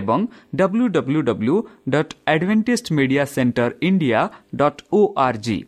ଏବଂ 0.00 0.20
W 0.54 0.86
W 0.96 1.20
W 1.22 1.56
dot 1.88 2.12
Adventist 2.26 2.88
Media 2.96 3.24
Centre 3.34 3.70
India 3.82 4.20
dot 4.54 4.80
O 4.92 5.00
R 5.18 5.38
G 5.38 5.58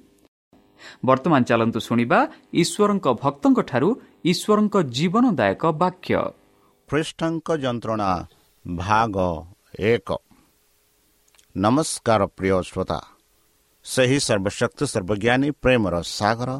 ବର୍ତ୍ତମାନ 1.07 1.41
ଚାଲନ୍ତୁ 1.49 1.81
ଶୁଣିବା 1.81 2.19
ଈଶ୍ୱରଙ୍କ 2.63 3.07
ଭକ୍ତଙ୍କଠାରୁ 3.23 3.89
ଈଶ୍ୱରଙ୍କ 4.25 4.75
ଜୀବନଦାୟକ 4.97 5.63
ବାକ୍ୟ। 5.83 6.15
ଖ୍ରୀଷ୍ଟଙ୍କ 6.89 7.49
ଯନ୍ତ୍ରଣା 7.57 8.11
ଭାଗ 8.65 9.17
ଏକ। 9.93 10.09
ନମସ୍କାର 11.57 12.21
ପ୍ରିୟ 12.37 12.59
ଶ୍ରୋତା। 12.63 12.99
ସେହି 13.85 14.19
ସର୍ବଶକ୍ତି 14.21 14.85
ସର୍ବଜ୍ଞାନୀ 14.93 15.49
ପ୍ରେମର 15.63 15.95
ସାଗର 16.19 16.51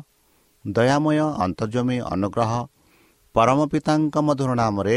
ଦୟାମୟ 0.65 1.19
ଅନ୍ତର୍ଜମୀ 1.45 1.99
ଅନୁଗ୍ରହ 2.15 2.53
ପରମ 3.35 3.59
ପିତାଙ୍କ 3.73 4.15
ମଧୁର 4.27 4.51
ନାମରେ 4.55 4.97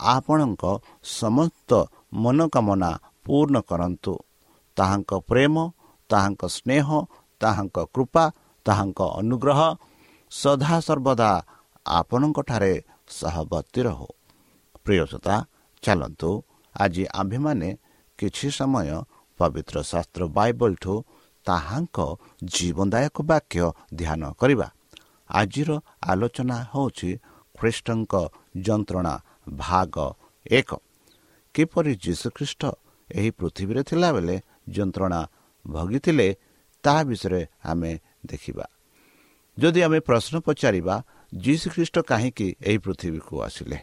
ଆପଣଙ୍କ 0.00 0.62
ସମସ୍ତ 1.04 1.70
ମନୋକାମନା 2.14 2.90
ପୂର୍ଣ୍ଣ 3.24 3.56
କରନ୍ତୁ। 3.60 4.14
ତାହାଙ୍କ 4.76 5.10
ପ୍ରେମ 5.28 5.54
ତାହାଙ୍କ 6.10 6.42
ସ୍ନେହ 6.56 6.86
ତାହାଙ୍କ 7.40 7.76
କୃପା 7.94 8.24
ତାହାଙ୍କ 8.66 9.00
ଅନୁଗ୍ରହ 9.20 9.60
ସଦାସର୍ବଦା 10.32 11.30
ଆପଣଙ୍କଠାରେ 11.86 12.72
ସହବର୍ତ୍ତୀ 13.10 13.80
ରହୁ। 13.88 14.08
ପ୍ରିୟସତା 14.84 15.34
ଚାଲନ୍ତୁ 15.82 16.30
ଆଜି 16.74 17.04
ଆମ୍ଭେମାନେ 17.20 17.68
କିଛି 18.18 18.48
ସମୟ 18.58 18.88
ପବିତ୍ର 19.40 19.76
ଶାସ୍ତ୍ର 19.82 20.22
ବାଇବଲଠୁ 20.28 20.94
ତାହାଙ୍କ 21.46 21.98
ଜୀବନଦାୟକ 22.44 23.16
ବାକ୍ୟ 23.30 23.64
ଧ୍ୟାନ 23.94 24.22
କରିବା। 24.40 24.68
ଆଜିର 25.30 25.70
ଆଲୋଚନା 26.02 26.56
ହେଉଛି 26.72 27.10
ଖ୍ରୀଷ୍ଟଙ୍କ 27.54 28.14
ଯନ୍ତ୍ରଣା 28.66 29.14
ଭାଗ 29.48 30.12
ଏକ। 30.50 30.74
କିପରି 31.54 31.94
ଯୀଶୁଖ୍ରୀଷ୍ଟ 31.94 32.62
ଏହି 33.12 33.30
ପୃଥିବୀରେ 33.30 33.82
ଥିଲାବେଳେ 33.82 34.40
ଯନ୍ତ୍ରଣା 34.68 35.26
ଭୋଗିଥିଲେ 35.66 36.34
ତାହା 36.82 37.02
ବିଷୟରେ 37.04 37.46
ଆମେ 37.64 37.98
ଦେଖିବା। 38.26 38.64
ଯଦି 39.58 39.82
ଆମେ 39.82 40.00
ପ୍ରଶ୍ନ 40.00 40.38
ପଚାରିବା 40.38 41.02
ଯୀଶୁଖ୍ରୀଷ୍ଟ 41.36 41.98
କାହିଁକି 41.98 42.56
ଏହି 42.62 42.78
ପୃଥିବୀକୁ 42.78 43.42
ଆସିଲେ? 43.42 43.78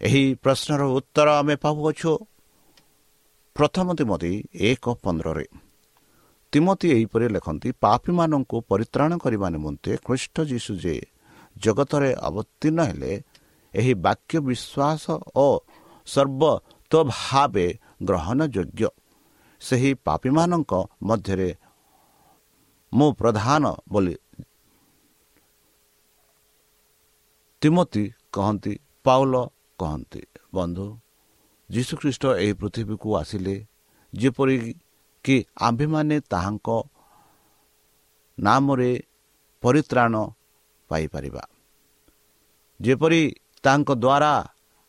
ଏହି 0.00 0.34
ପ୍ରଶ୍ନର 0.34 0.82
ଉତ୍ତର 0.82 1.28
ଆମେ 1.30 1.56
ପାଉଅଛୁ 1.56 2.18
ପ୍ରଥମ 3.54 3.94
ତିମତି 3.94 4.44
ଏକ 4.54 4.84
ପନ୍ଦରରେ। 5.02 5.46
ତିମତି 6.52 6.86
ଏହିପରି 6.92 7.28
ଲେଖନ୍ତି 7.28 7.72
ପାପୀମାନଙ୍କୁ 7.72 8.60
ପରିତ୍ରାଣ 8.60 9.16
କରିବା 9.16 9.48
ନିମନ୍ତେ 9.48 9.96
ଖ୍ରୀଷ୍ଟ 9.96 10.40
ଯୀଶୁ 10.40 10.72
ଯେ 10.76 11.02
ଜଗତରେ 11.56 12.14
ଅବତୀର୍ଣ୍ଣ 12.14 12.80
ହେଲେ 12.84 13.22
ଏହି 13.78 13.92
ବାକ୍ୟ 14.04 14.36
ବିଶ୍ୱାସ 14.48 15.04
ଓ 15.36 15.48
ସର୍ବତ 16.06 16.92
ଭାବେ 17.12 17.66
ଗ୍ରହଣଯୋଗ୍ୟ। 18.08 18.88
ସେହି 19.62 19.90
ପାପୀମାନଙ୍କ 20.06 20.72
ମଧ୍ୟରେ 21.02 21.50
ମୁଁ 22.92 23.08
ପ୍ରଧାନ 23.20 23.64
ବୋଲି 23.88 24.16
ତିମତି 27.62 28.04
କହନ୍ତି 28.32 28.72
ପାଉଲ 29.04 29.34
କହନ୍ତି 29.78 30.22
ବନ୍ଧୁ 30.54 30.86
ଯୀଶୁଖ୍ରୀଷ୍ଟ 31.70 32.24
ଏହି 32.42 32.52
ପୃଥିବୀକୁ 32.60 33.08
ଆସିଲେ 33.20 33.54
ଯେପରି 34.12 34.56
କି 35.24 35.36
ଆମ୍ଭେମାନେ 35.60 36.16
ତାହାଙ୍କ 36.32 36.68
ନାମରେ 38.38 38.92
ପରିତ୍ରାଣ 39.62 40.14
ପାଇପାରିବା। 40.90 41.42
ଯେପରି 42.80 43.22
ତାଙ୍କ 43.64 43.88
ଦ୍ୱାରା 43.94 44.32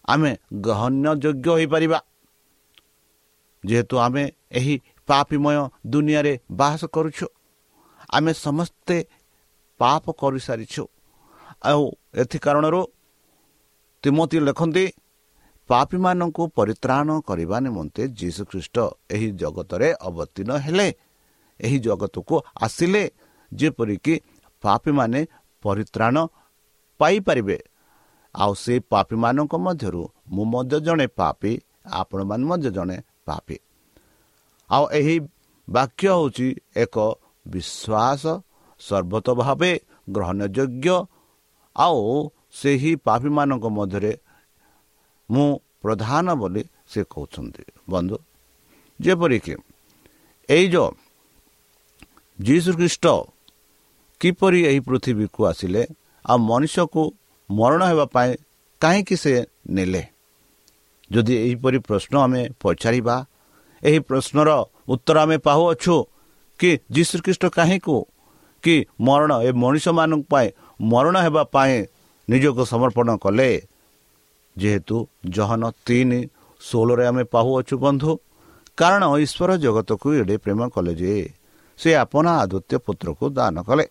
ଆମେ 0.08 0.32
ଗ୍ରହଣ୍ୟଯୋଗ୍ୟ 0.66 1.48
ହୋଇପାରିବା। 1.50 2.00
ଯେହେତୁ 3.64 3.96
ଆମେ 3.98 4.24
ଏହି 4.52 4.76
ପାପିମୟ 5.08 5.58
ଦୁନିଆରେ 5.88 6.34
ବାସ 6.52 6.82
କରୁଛୁ 6.96 7.28
ଆମେ 8.10 8.32
ସମସ୍ତେ 8.46 8.98
ପାପ 9.80 10.04
କରିସାରିଛୁ। 10.22 10.84
ଆଉ 11.64 11.84
ଏଥି 12.22 12.38
କାରଣରୁ 12.40 12.82
ତିମତି 14.04 14.38
ଲେଖନ୍ତି 14.48 14.86
ପାପୀମାନଙ୍କୁ 15.70 16.44
ପରିତ୍ରାଣ 16.58 17.08
କରିବା 17.28 17.58
ନିମନ୍ତେ 17.60 18.04
ଯୀଶୁଖ୍ରୀଷ୍ଟ 18.20 18.78
ଏହି 19.12 19.28
ଜଗତରେ 19.42 19.90
ଅବତୀର୍ଣ୍ଣ 20.08 20.52
ହେଲେ। 20.66 20.88
ଏହି 21.60 21.78
ଜଗତକୁ 21.80 22.36
ଆସିଲେ 22.62 23.04
ଯେପରିକି 23.52 24.16
ପାପୀମାନେ 24.64 25.22
ପରିତ୍ରାଣ 25.64 26.16
ପାଇପାରିବେ। 27.00 27.58
ଆଉ 28.36 28.52
ସେ 28.54 28.74
ପାପୀମାନଙ୍କ 28.92 29.54
ମଧ୍ୟରୁ 29.66 30.04
ମୁଁ 30.30 30.46
ମଧ୍ୟ 30.46 30.78
ଜଣେ 30.86 31.08
ପାପି 31.20 31.52
ଆପଣମାନେ 31.92 32.44
ମଧ୍ୟ 32.50 32.70
ଜଣେ 32.78 32.98
ପାପି। 33.26 33.58
ଆଉ 34.70 34.84
ଏହି 35.00 35.16
ବାକ୍ୟ 35.68 36.08
ହେଉଛି 36.08 36.48
ଏକ 36.76 36.96
ବିଶ୍ୱାସ 37.46 38.24
ସର୍ବତ 38.82 39.28
ଭାବେ 39.42 39.72
ଗ୍ରହଣଯୋଗ୍ୟ 40.12 40.88
ଆଉ 41.76 42.02
ସେହି 42.52 42.92
ପାପୀମାନଙ୍କ 43.08 43.66
ମଧ୍ୟରେ 43.78 44.14
ମୁଁ 45.30 45.48
ପ୍ରଧାନ 45.84 46.26
ବୋଲି 46.36 46.64
ସେ 46.92 47.02
କହୁଛନ୍ତି। 47.14 47.64
ବନ୍ଧୁ 47.90 48.18
ଯେପରିକି 49.00 49.54
ଏଇ 50.50 50.66
ଯେଉଁ 50.74 50.90
ଯୀଶୁଖ୍ରୀଷ୍ଟ 52.40 53.06
କିପରି 54.22 54.60
ଏହି 54.70 54.80
ପୃଥିବୀକୁ 54.88 55.40
ଆସିଲେ 55.52 55.82
ଆଉ 56.26 56.38
ମଣିଷକୁ 56.50 57.04
ମରଣ 57.50 57.82
ହେବା 57.90 58.06
ପାଇଁ 58.06 58.32
କାହିଁକି 58.82 59.16
ସେ 59.16 59.32
ନେଲେ? 59.70 60.04
ଯଦି 61.12 61.34
ଏହିପରି 61.44 61.80
ପ୍ରଶ୍ନ 61.80 62.14
ଆମେ 62.18 62.42
ପଚାରିବା 62.62 63.16
ଏହି 63.84 64.00
ପ୍ରଶ୍ନର 64.00 64.50
ଉତ୍ତର 64.90 65.18
ଆମେ 65.24 65.38
ପାଉଅଛୁ 65.38 65.96
କି 66.60 66.70
ଯୀଶୁଖ୍ରୀଷ୍ଟ 66.92 67.44
କାହିଁକୁ? 67.58 67.98
କି 68.64 68.76
ମରଣ 69.02 69.32
ଏ 69.48 69.50
ମଣିଷମାନଙ୍କ 69.62 70.24
ପାଇଁ 70.32 70.48
ମରଣ 70.82 71.16
ହେବା 71.26 71.44
ପାଇଁ 71.56 71.76
ନିଜକୁ 72.28 72.64
ସମର୍ପଣ 72.72 73.08
କଲେ? 73.24 73.50
ଯେହେତୁ 74.58 74.96
ଜହନ 75.30 75.64
ତିନି 75.86 76.20
ଷୋହଳରେ 76.62 77.04
ଆମେ 77.08 77.24
ପାହୁଅଛୁ 77.34 77.76
ବନ୍ଧୁ 77.84 78.12
କାରଣ 78.78 79.04
ଈଶ୍ୱର 79.24 79.50
ଜଗତକୁ 79.64 80.08
ଏଡ଼େ 80.20 80.36
ପ୍ରେମ 80.44 80.60
କଲେ 80.76 80.94
ଯେ 81.02 81.14
ସେ 81.80 81.90
ଆପଣ 82.04 82.26
ଆଦିତ୍ୟ 82.44 82.76
ପୁତ୍ରକୁ 82.86 83.26
ଦାନ 83.38 83.56
କଲେ। 83.68 83.86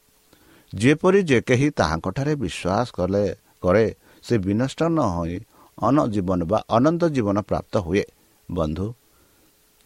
ଯେପରି 0.73 1.21
ଯେ 1.31 1.39
କେହି 1.49 1.69
ତାହାଙ୍କଠାରେ 1.79 2.33
ବିଶ୍ୱାସ 2.43 2.87
କଲେ 2.99 3.25
କରେ 3.63 3.87
ସେ 4.25 4.35
ବିନଷ୍ଟ 4.39 4.81
ନ 4.89 4.99
ହୋଇ 5.15 5.37
ଅନ 5.79 5.97
ଜୀବନ 6.15 6.41
ବା 6.51 6.59
ଅନନ୍ତ 6.77 7.03
ଜୀବନ 7.15 7.37
ପ୍ରାପ୍ତ 7.51 7.75
ହୁଏ। 7.87 8.05
ବନ୍ଧୁ 8.49 8.87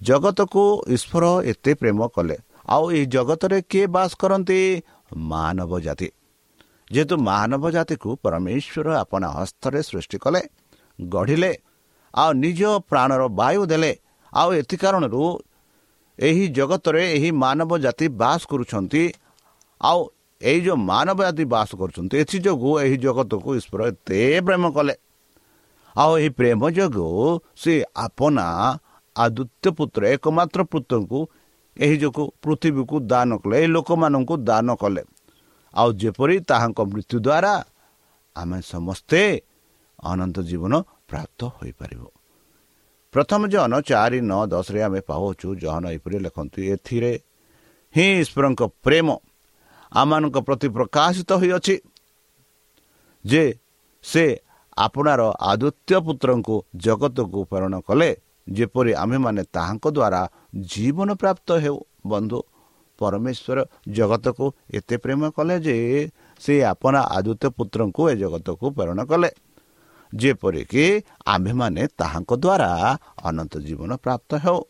ଜଗତକୁ 0.01 0.63
ଈଶ୍ୱର 0.95 1.25
ଏତେ 1.51 1.73
ପ୍ରେମ 1.81 1.99
କଲେ 2.15 2.37
ଆଉ 2.69 2.85
ଏହି 2.93 3.07
ଜଗତରେ 3.15 3.59
କିଏ 3.71 3.87
ବାସ 3.95 4.11
କରନ୍ତି? 4.21 4.61
ମାନବ 5.31 5.73
ଜାତି। 5.81 6.09
ଯେହେତୁ 6.91 7.15
ମାନବ 7.29 7.65
ଜାତିକୁ 7.77 8.09
ପରମେଶ୍ୱର 8.23 8.89
ଆପଣ 9.03 9.23
ହସ୍ତରେ 9.37 9.81
ସୃଷ୍ଟି 9.83 10.19
କଲେ 10.25 10.43
ଗଢ଼ିଲେ 10.99 11.53
ଆଉ 12.15 12.31
ନିଜ 12.43 12.61
ପ୍ରାଣର 12.91 13.23
ବାୟୁ 13.41 13.63
ଦେଲେ 13.73 13.93
ଆଉ 14.33 14.49
ଏଥି 14.61 14.77
କାରଣରୁ 14.83 15.23
ଏହି 16.19 16.45
ଜଗତରେ 16.49 17.03
ଏହି 17.17 17.31
ମାନବ 17.43 17.71
ଜାତି 17.85 18.07
ବାସ 18.21 18.41
କରୁଛନ୍ତି 18.51 19.03
ଆଉ 19.81 20.01
ଏଇ 20.41 20.59
ଯେଉଁ 20.65 20.79
ମାନବ 20.91 21.19
ଜାତି 21.27 21.45
ବାସ 21.55 21.71
କରୁଛନ୍ତି 21.81 22.15
ଏଥିଯୋଗୁଁ 22.23 22.73
ଏହି 22.85 22.97
ଜଗତକୁ 23.05 23.49
ଈଶ୍ୱର 23.59 23.81
ଏତେ 23.91 24.21
ପ୍ରେମ 24.47 24.65
କଲେ। 24.77 24.95
ଆଉ 25.97 26.13
ଏହି 26.19 26.31
ପ୍ରେମ 26.39 26.61
ଯୋଗୁଁ 26.77 27.29
ସେ 27.63 27.73
ଆପନା 28.07 28.47
ଆଦିତ୍ୟ 29.17 29.67
ପୁତ୍ର 29.77 30.01
ଏକମାତ୍ର 30.15 30.61
ପୁତ୍ରଙ୍କୁ 30.73 31.21
ଏହି 31.77 31.97
ଯୋଗୁଁ 32.03 32.25
ପୃଥିବୀକୁ 32.43 32.97
ଦାନ 33.13 33.31
କଲେ 33.43 33.55
ଏହି 33.61 33.69
ଲୋକମାନଙ୍କୁ 33.75 34.35
ଦାନ 34.49 34.69
କଲେ। 34.83 35.03
ଆଉ 35.75 35.89
ଯେପରି 36.03 36.37
ତାହାଙ୍କ 36.51 36.79
ମୃତ୍ୟୁ 36.93 37.17
ଦ୍ୱାରା 37.27 37.53
ଆମେ 38.37 38.59
ସମସ୍ତେ 38.73 39.21
ଅନନ୍ତ 40.03 40.37
ଜୀବନ 40.49 40.73
ପ୍ରାପ୍ତ 41.09 41.41
ହୋଇପାରିବ। 41.57 42.03
ପ୍ରଥମ 43.15 43.41
ଜହନ 43.53 43.73
ଚାରି 43.91 44.19
ନଅ 44.31 44.43
ଦଶରେ 44.53 44.81
ଆମେ 44.87 45.01
ପାଉଛୁ 45.11 45.49
ଜହନ 45.63 45.85
ଏପରି 45.97 46.17
ଲେଖନ୍ତୁ 46.25 46.59
ଏଥିରେ 46.73 47.13
ହିଁ 47.95 48.07
ଈଶ୍ୱରଙ୍କ 48.23 48.61
ପ୍ରେମ 48.85 49.09
ଆମମାନଙ୍କ 49.93 50.37
ପ୍ରତି 50.41 50.69
ପ୍ରକାଶିତ 50.69 51.31
ହୋଇଅଛି 51.41 51.75
ଯେ 53.25 53.43
ସେ 54.05 54.25
ଆପଣାର 54.77 55.21
ଆଦିତ୍ୟ 55.41 55.95
ପୁତ୍ରଙ୍କୁ 56.07 56.57
ଜଗତକୁ 56.77 57.39
ପ୍ରେରଣ 57.51 57.75
କଲେ। 57.81 58.11
ଯେପରି 58.49 58.93
ଆମ୍ଭେମାନେ 58.95 59.43
ତାହାଙ୍କ 59.53 59.85
ଦ୍ୱାରା 59.97 60.23
ଜୀବନ 60.73 61.09
ପ୍ରାପ୍ତ 61.15 61.49
ହେଉ। 61.63 61.77
ବନ୍ଧୁ 62.07 62.39
ପରମେଶ୍ୱର 62.99 63.59
ଜଗତକୁ 63.89 64.45
ଏତେ 64.75 64.97
ପ୍ରେମ 64.97 65.21
କଲେ 65.37 65.55
ଯେ 65.61 65.75
ସେ 66.41 66.55
ଆପଣା 66.65 67.01
ଆଦିତ୍ୟ 67.17 67.47
ପୁତ୍ରଙ୍କୁ 67.57 68.03
ଏ 68.11 68.15
ଜଗତକୁ 68.17 68.67
ପ୍ରେରଣ 68.77 69.01
କଲେ। 69.05 69.31
ଯେପରିକି 70.13 70.85
ଆମ୍ଭେମାନେ 71.27 71.83
ତାହାଙ୍କ 71.99 72.31
ଦ୍ୱାରା 72.45 72.71
ଅନନ୍ତ 73.29 73.53
ଜୀବନ 73.59 73.91
ପ୍ରାପ୍ତ 73.97 74.31
ହେଉ। 74.45 74.61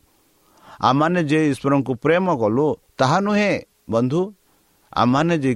ଆମମାନେ 0.80 1.20
ଯେ 1.24 1.40
ଈଶ୍ୱରଙ୍କୁ 1.50 1.92
ପ୍ରେମ 2.04 2.26
କଲୁ 2.42 2.66
ତାହା 2.98 3.18
ନୁହେଁ। 3.20 3.54
ବନ୍ଧୁ 3.90 4.20
ଆମମାନେ 4.92 5.34
ଯେ 5.38 5.52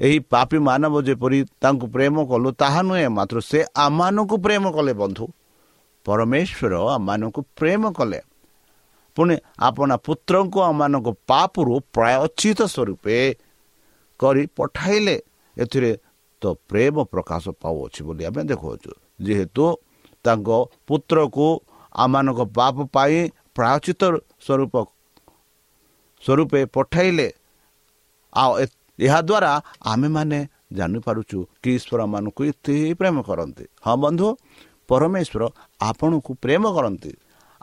ଏହି 0.00 0.18
ପାପୀ 0.32 0.58
ମାନବ 0.68 0.94
ଯେପରି 1.06 1.38
ତାଙ୍କୁ 1.62 1.86
ପ୍ରେମ 1.94 2.14
କଲୁ 2.30 2.48
ତାହା 2.58 2.80
ନୁହେଁ 2.88 3.08
ମାତ୍ର 3.16 3.38
ସେ 3.40 3.58
ଆମମାନଙ୍କୁ 3.78 4.36
ପ୍ରେମ 4.44 4.64
କଲେ 4.76 4.92
ବନ୍ଧୁ 5.00 5.24
ପରମେଶ୍ୱର 6.06 6.74
ଆମମାନଙ୍କୁ 6.96 7.40
ପ୍ରେମ 7.58 7.82
କଲେ 7.98 8.20
ପୁଣି 9.16 9.34
ଆପଣ 9.68 9.90
ପୁତ୍ରଙ୍କୁ 10.06 10.58
ଆମମାନଙ୍କ 10.60 11.08
ପାପରୁ 11.30 11.74
ପ୍ରାୟଚିତ 11.94 12.60
ସ୍ୱରୂପେ 12.74 13.18
କରି 14.20 14.42
ପଠାଇଲେ 14.56 15.16
ଏଥିରେ 15.56 15.90
ତ 16.42 16.44
ପ୍ରେମ 16.68 16.96
ପ୍ରକାଶ 17.12 17.44
ପାଉଅଛି 17.62 18.00
ବୋଲି 18.06 18.22
ଆମେ 18.28 18.42
ଦେଖାଉଛୁ 18.50 18.90
ଯେହେତୁ 19.20 19.64
ତାଙ୍କ 20.24 20.48
ପୁତ୍ରକୁ 20.88 21.46
ଆମମାନଙ୍କ 21.94 22.40
ପାପ 22.58 22.76
ପାଇଁ 22.90 23.18
ପ୍ରାୟଚିତ 23.56 24.02
ସ୍ୱରୂପ 24.44 24.74
ସ୍ୱରୂପେ 26.22 26.60
ପଠାଇଲେ 26.74 27.26
ଆଉ 28.34 28.50
ଏହାଦ୍ୱାରା 28.98 29.52
ଆମେମାନେ 29.92 30.38
ଜାଣିପାରୁଛୁ 30.78 31.38
କି 31.62 31.70
ଈଶ୍ୱର 31.78 32.00
ମାନଙ୍କୁ 32.14 32.42
ଏତେ 32.50 32.74
ପ୍ରେମ 33.00 33.16
କରନ୍ତି। 33.28 33.64
ହଁ 33.84 33.96
ବନ୍ଧୁ 34.04 34.28
ପରମେଶ୍ୱର 34.90 35.42
ଆପଣଙ୍କୁ 35.80 36.32
ପ୍ରେମ 36.44 36.64
କରନ୍ତି। 36.76 37.12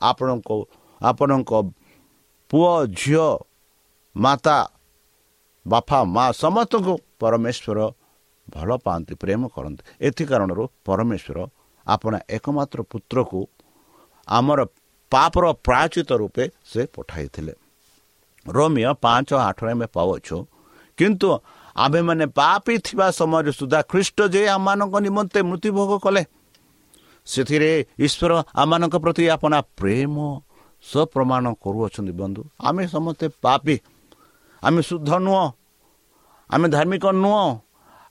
ଆପଣଙ୍କ 0.01 0.49
ଆପଣଙ୍କ 1.01 1.51
ପୁଅ 2.51 2.71
ଝିଅ 2.99 3.27
ମାତା 4.15 4.57
ବାପା 5.65 5.97
ମା 6.15 6.25
ସମସ୍ତଙ୍କୁ 6.43 6.93
ପରମେଶ୍ୱର 7.21 7.79
ଭଲ 8.47 8.69
ପାଆନ୍ତି 8.85 9.13
ପ୍ରେମ 9.23 9.41
କରନ୍ତି। 9.55 9.81
ଏଥି 10.07 10.23
କାରଣରୁ 10.29 10.63
ପରମେଶ୍ୱର 10.87 11.37
ଆପଣ 11.87 12.13
ଏକମାତ୍ର 12.37 12.79
ପୁତ୍ରକୁ 12.91 13.39
ଆମର 14.27 14.59
ପାପର 15.11 15.45
ପ୍ରାୟଚିତ 15.65 16.09
ରୂପେ 16.21 16.43
ସେ 16.71 16.81
ପଠାଇଥିଲେ। 16.95 17.53
ରୋମିଓ 18.45 18.91
ପାଞ୍ଚ 19.05 19.29
ଆଠରେ 19.47 19.71
ଆମେ 19.75 19.87
ପାଉଛୁ 19.95 20.37
କିନ୍ତୁ 21.01 21.29
ଆମ୍ଭେମାନେ 21.75 22.25
ପାପି 22.38 22.74
ଥିବା 22.86 23.08
ସମୟରେ 23.20 23.51
ସୁଦ୍ଧା 23.60 23.79
ଖ୍ରୀଷ୍ଟ 23.91 24.17
ଯେ 24.34 24.41
ଆମମାନଙ୍କ 24.55 24.96
ନିମନ୍ତେ 25.05 25.39
ମୃତ୍ୟୁଭୋଗ 25.50 25.91
କଲେ 26.05 26.24
ସେଥିରେ 27.27 27.72
ଈଶ୍ୱର 28.05 28.31
ଆମମାନଙ୍କ 28.62 28.96
ପ୍ରତି 29.03 29.24
ଆପଣ 29.36 29.53
ପ୍ରେମ 29.79 30.15
ସପ୍ରମାଣ 30.84 31.46
କରୁଅଛନ୍ତି 31.63 32.13
ବନ୍ଧୁ। 32.22 32.41
ଆମେ 32.62 32.84
ସମସ୍ତେ 32.88 33.25
ପାପି। 33.43 33.75
ଆମେ 34.63 34.81
ଶୁଦ୍ଧ 34.81 35.10
ନୁହଁ। 35.25 35.46
ଆମେ 36.50 36.67
ଧାର୍ମିକ 36.70 37.05
ନୁହଁ। 37.24 37.46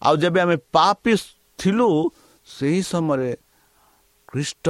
ଆଉ 0.03 0.15
ଯେବେ 0.17 0.39
ଆମେ 0.41 0.57
ପାପି 0.73 1.13
ଥିଲୁ 1.59 1.89
ସେହି 2.49 2.81
ସମୟରେ 2.83 3.31
ଖ୍ରୀଷ୍ଟ 4.29 4.67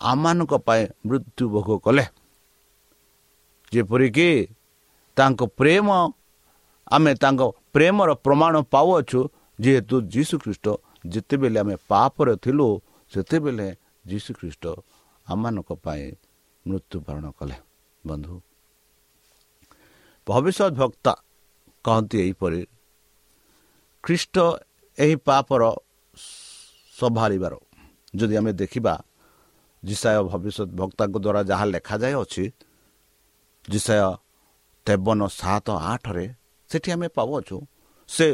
ଆମମାନଙ୍କ 0.00 0.52
ପାଇଁ 0.66 0.82
ମୃତ୍ୟୁଭୋଗ 1.06 1.68
କଲେ। 1.84 2.04
ଯେପରିକି 3.72 4.30
ତାଙ୍କ 5.16 5.40
ପ୍ରେମ 5.58 5.88
ଆମେ 6.94 7.12
ତାଙ୍କ 7.22 7.40
ପ୍ରେମର 7.74 8.10
ପ୍ରମାଣ 8.24 8.54
ପାଉଅଛୁ 8.74 9.20
ଯେହେତୁ 9.58 9.96
ଯୀଶୁ 10.14 10.34
ଖ୍ରୀଷ୍ଟ 10.42 10.66
ଯେତେବେଳେ 11.12 11.58
ଆମେ 11.62 11.74
ପାପରେ 11.90 12.34
ଥିଲୁ 12.44 12.68
ସେତେବେଳେ 13.12 13.68
ଯୀଶୁ 14.10 14.30
ଖ୍ରୀଷ୍ଟ 14.38 14.64
ଆମମାନଙ୍କ 15.26 15.70
ପାଇଁ 15.84 16.04
ମୃତ୍ୟୁବରଣ 16.66 17.24
କଲେ। 17.38 17.56
ବନ୍ଧୁ 18.04 18.34
ଭବିଷ୍ୟତ 20.26 20.70
ଭକ୍ତା 20.80 21.12
କହନ୍ତି 21.84 22.16
ଏହିପରି 22.24 22.60
ଖ୍ରୀଷ୍ଟ 24.04 24.36
ଏହି 24.98 25.16
ପାପର 25.26 25.62
ସମ୍ଭାଳିବାର। 26.94 27.54
ଯଦି 28.18 28.34
ଆମେ 28.40 28.52
ଦେଖିବା 28.62 28.94
ଜିସାୟ 29.82 30.18
ଭବିଷ୍ୟତ 30.32 30.68
ଭକ୍ତାଙ୍କ 30.80 31.16
ଦ୍ୱାରା 31.24 31.40
ଯାହା 31.50 31.64
ଲେଖାଯାଇଅଛି 31.74 32.44
ଜିସାୟ 33.68 34.00
ତେବନ 34.86 35.20
ସାତ 35.40 35.66
ଆଠରେ 35.92 36.26
ସେଠି 36.70 36.88
ଆମେ 36.94 37.08
ପାଉଅଛୁ। 37.16 37.56
ସେ 38.08 38.26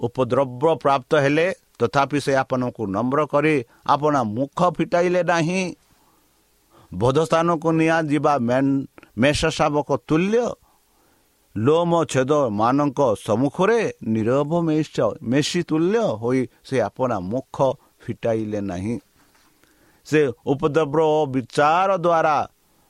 ଉପଦ୍ରବ୍ୟ 0.00 0.70
ପ୍ରାପ୍ତ 0.82 1.10
ହେଲେ 1.24 1.46
ତଥାପି 1.78 2.18
ସେ 2.24 2.32
ଆପଣଙ୍କୁ 2.42 2.82
ନମ୍ର 2.94 3.20
କରି 3.32 3.54
ଆପଣ 3.86 4.14
ମୁଖ 4.36 4.58
ଫିଟାଇଲେ 4.76 5.22
ନାହିଁ। 5.32 5.62
ବୋଧସ୍ଥାନକୁ 6.92 7.68
ନିଆଯିବା 7.78 8.32
ମେଷ 9.22 9.40
ଶାବକ 9.58 9.88
ତୁଲ୍ୟ 10.08 10.44
ଲୋମ 11.56 11.92
ଛେଦ 12.12 12.32
ମାନଙ୍କ 12.60 13.00
ସମ୍ମୁଖରେ 13.26 13.80
ନିରବ 14.12 14.50
ମେଷି 15.30 15.60
ତୁଲ୍ୟ 15.68 15.96
ହୋଇ 16.20 16.40
ସେ 16.68 16.76
ଆପଣ 16.88 17.10
ମୁଖ 17.32 17.56
ଫିଟାଇଲେ 18.02 18.60
ନାହିଁ। 18.70 18.96
ସେ 20.06 20.20
ଉପଦ୍ରବ 20.52 20.94
ଓ 21.16 21.20
ବିଚାର 21.34 21.90
ଦ୍ୱାରା 22.04 22.36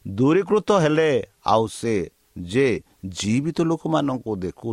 ଦୂରୀକୃତ 0.06 0.68
ହେଲେ 0.84 1.10
ଆଉ 1.52 1.64
ସେ 1.78 1.94
ଯେ 2.36 2.66
ଜୀବିତ 3.06 3.58
ଲୋକମାନଙ୍କୁ 3.62 4.32
ଦେଖୁ 4.36 4.68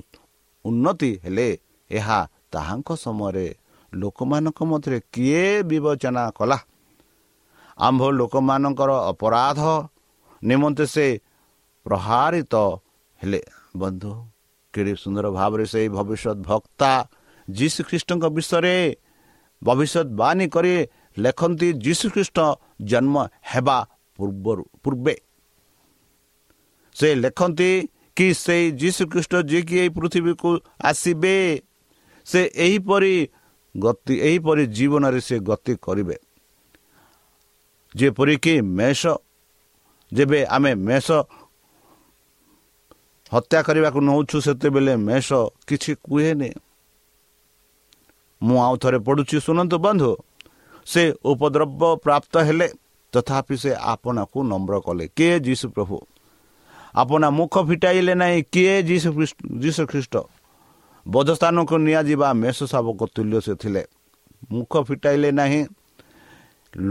ଉନ୍ନତି 0.65 1.11
ହେଲେ 1.23 1.49
ଏହା 1.91 2.19
ତାହାଙ୍କ 2.51 2.89
ସମୟରେ 2.95 3.47
ଲୋକମାନଙ୍କ 3.93 4.59
ମଧ୍ୟରେ 4.63 4.97
କିଏ 5.13 5.45
ବିବେଚନା 5.63 6.23
କଲା? 6.31 6.57
ଆମ୍ଭ 7.77 8.01
ଲୋକମାନଙ୍କର 8.09 8.91
ଅପରାଧ 9.11 9.61
ନିମନ୍ତେ 10.43 10.85
ସେ 10.85 11.07
ପ୍ରହାରିତ 11.85 12.55
ହେଲେ। 13.19 13.41
ବନ୍ଧୁ 13.77 14.11
କେଡ଼େ 14.73 14.93
ସୁନ୍ଦର 14.95 15.25
ଭାବରେ 15.29 15.65
ସେଇ 15.65 15.87
ଭବିଷ୍ୟତ 15.89 16.37
ଭକ୍ତା 16.49 16.91
ଯୀଶୁଖ୍ରୀଷ୍ଟଙ୍କ 17.47 18.23
ବିଷୟରେ 18.37 18.75
ଭବିଷ୍ୟତବାଣୀ 19.61 20.45
କରି 20.47 20.73
ଲେଖନ୍ତି 21.19 21.69
ଯୀଶୁଖ୍ରୀଷ୍ଟ 21.73 22.37
ଜନ୍ମ 22.81 23.15
ହେବା 23.51 23.77
ପୂର୍ବରୁ 24.19 24.63
ପୂର୍ବେ। 24.83 25.15
ସେ 26.99 27.09
ଲେଖନ୍ତି 27.15 27.71
କି 28.15 28.27
ସେଇ 28.33 28.65
ଯୀଶୁଖ୍ରୀଷ୍ଟ 28.71 29.33
ଯିଏକି 29.49 29.75
ଏଇ 29.79 29.89
ପୃଥିବୀକୁ 29.89 30.49
ଆସିବେ 30.83 31.35
ସେ 32.27 32.41
ଏହିପରି 32.55 33.13
ଗତି 33.75 34.15
ଏହିପରି 34.19 34.63
ଜୀବନରେ 34.67 35.19
ସେ 35.19 35.35
ଗତି 35.39 35.73
କରିବେ 35.81 36.15
ଯେପରିକି 37.95 38.53
ମେଷ 38.61 39.01
ଯେବେ 40.11 40.39
ଆମେ 40.45 40.71
ମେଷ 40.87 41.07
ହତ୍ୟା 43.31 43.59
କରିବାକୁ 43.61 43.99
ନେଉଛୁ 43.99 44.37
ସେତେବେଳେ 44.41 44.93
ମେଷ 44.99 45.29
କିଛି 45.67 45.91
କୁହେନି। 46.03 46.49
ମୁଁ 48.41 48.57
ଆଉ 48.61 48.75
ଥରେ 48.77 48.99
ପଢ଼ୁଛି 48.99 49.37
ଶୁଣନ୍ତୁ 49.39 49.77
ବନ୍ଧୁ 49.79 50.11
ସେ 50.87 51.01
ଉପଦ୍ରବ 51.31 51.81
ପ୍ରାପ୍ତ 51.95 52.33
ହେଲେ 52.39 52.67
ତଥାପି 53.13 53.55
ସେ 53.57 53.71
ଆପଣଙ୍କୁ 53.93 54.39
ନମ୍ର 54.43 54.73
କଲେ। 54.85 55.05
କିଏ? 55.15 55.35
ଯୀଶୁ 55.39 55.65
ପ୍ରଭୁ। 55.69 55.97
ଆପଣ 56.95 57.23
ମୁଖ 57.29 57.53
ଫିଟାଇଲେ 57.69 58.13
ନାହିଁ। 58.15 58.39
କିଏ 58.53 58.75
ଯୀଶୁ 58.89 59.09
ଯୀଶୁ 59.63 59.83
ଖ୍ରୀଷ୍ଟ? 59.91 60.15
ବଧସ୍ଥାନକୁ 61.05 61.75
ନିଆଯିବା 61.77 62.27
ମେଷ 62.33 62.57
ଶାବକ 62.71 62.99
ତୁଲ୍ୟ 63.15 63.39
ସେ 63.45 63.53
ଥିଲେ। 63.61 63.83
ମୁଖ 64.51 64.73
ଫିଟାଇଲେ 64.87 65.29
ନାହିଁ। 65.31 65.61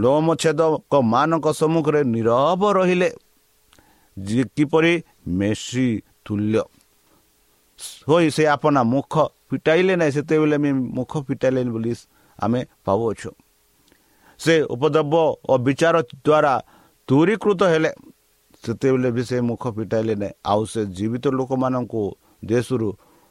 ଲୋମଛେଦକ 0.02 0.92
ମାନଙ୍କ 1.12 1.46
ସମ୍ମୁଖରେ 1.60 2.00
ନିରବ 2.14 2.62
ରହିଲେ। 2.78 3.10
କିପରି? 4.56 4.94
ମେସି 5.38 5.88
ତୁଲ୍ୟ। 6.24 6.62
ହୋଇ 8.08 8.26
ସେ 8.30 8.42
ଆପଣ 8.54 8.76
ମୁଖ 8.94 9.14
ଫିଟାଇଲେ 9.50 9.94
ନାହିଁ। 10.00 10.12
ସେତେବେଳେ 10.16 10.56
ଆମେ 10.58 10.70
ମୁଖ 10.96 11.12
ଫିଟାଇଲେନି 11.28 11.70
ବୋଲି 11.70 11.92
ଆମେ 12.38 12.60
ପାଉଅଛୁ 12.86 13.30
ସେ 14.40 14.54
ଉପଦ୍ରବ 14.74 15.14
ଓ 15.50 15.52
ବିଚାର 15.66 15.96
ଦ୍ୱାରା 16.02 16.52
ଦୂରୀକୃତ 17.08 17.60
ହେଲେ। 17.72 17.90
ସେତେବେଳେ 18.64 19.08
ବି 19.16 19.22
ସେ 19.28 19.36
ମୁଖ 19.48 19.62
ଫିଟାଇଲେ 19.76 20.14
ନାହିଁ। 20.22 20.34
ଆଉ 20.52 20.62
ସେ 20.72 20.80
ଜୀବିତ 20.96 21.24
ଲୋକମାନଙ୍କୁ 21.38 22.02
ଦେଶରୁ 22.44 22.88